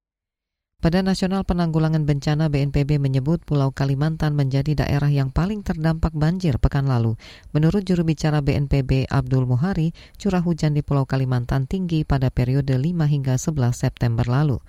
Badan 0.84 1.08
Nasional 1.08 1.48
Penanggulangan 1.48 2.04
Bencana 2.04 2.52
BNPB 2.52 3.00
menyebut 3.00 3.40
Pulau 3.40 3.72
Kalimantan 3.72 4.37
menjadi 4.37 4.84
daerah 4.84 5.08
yang 5.08 5.32
paling 5.32 5.64
terdampak 5.64 6.12
banjir 6.12 6.60
pekan 6.60 6.84
lalu. 6.84 7.16
Menurut 7.56 7.88
juru 7.88 8.04
bicara 8.04 8.44
BNPB 8.44 9.08
Abdul 9.08 9.48
Muhari, 9.48 9.96
curah 10.20 10.44
hujan 10.44 10.76
di 10.76 10.84
Pulau 10.84 11.08
Kalimantan 11.08 11.64
tinggi 11.64 12.04
pada 12.04 12.28
periode 12.28 12.76
5 12.76 12.84
hingga 13.08 13.40
11 13.40 13.72
September 13.72 14.28
lalu. 14.28 14.60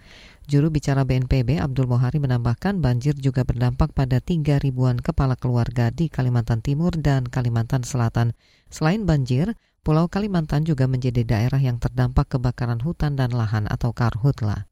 Juru 0.47 0.71
bicara 0.71 1.03
BNPB 1.03 1.59
Abdul 1.59 1.91
Muhari 1.91 2.23
menambahkan 2.23 2.79
banjir 2.79 3.19
juga 3.19 3.43
berdampak 3.43 3.91
pada 3.91 4.23
3 4.23 4.63
ribuan 4.63 4.95
kepala 5.03 5.35
keluarga 5.35 5.91
di 5.91 6.07
Kalimantan 6.07 6.63
Timur 6.63 6.95
dan 6.95 7.27
Kalimantan 7.27 7.83
Selatan. 7.83 8.31
Selain 8.71 9.03
banjir, 9.03 9.51
Pulau 9.83 10.07
Kalimantan 10.07 10.63
juga 10.63 10.87
menjadi 10.87 11.27
daerah 11.27 11.59
yang 11.59 11.75
terdampak 11.75 12.39
kebakaran 12.39 12.79
hutan 12.79 13.19
dan 13.19 13.35
lahan 13.35 13.67
atau 13.67 13.91
karhutla. 13.91 14.71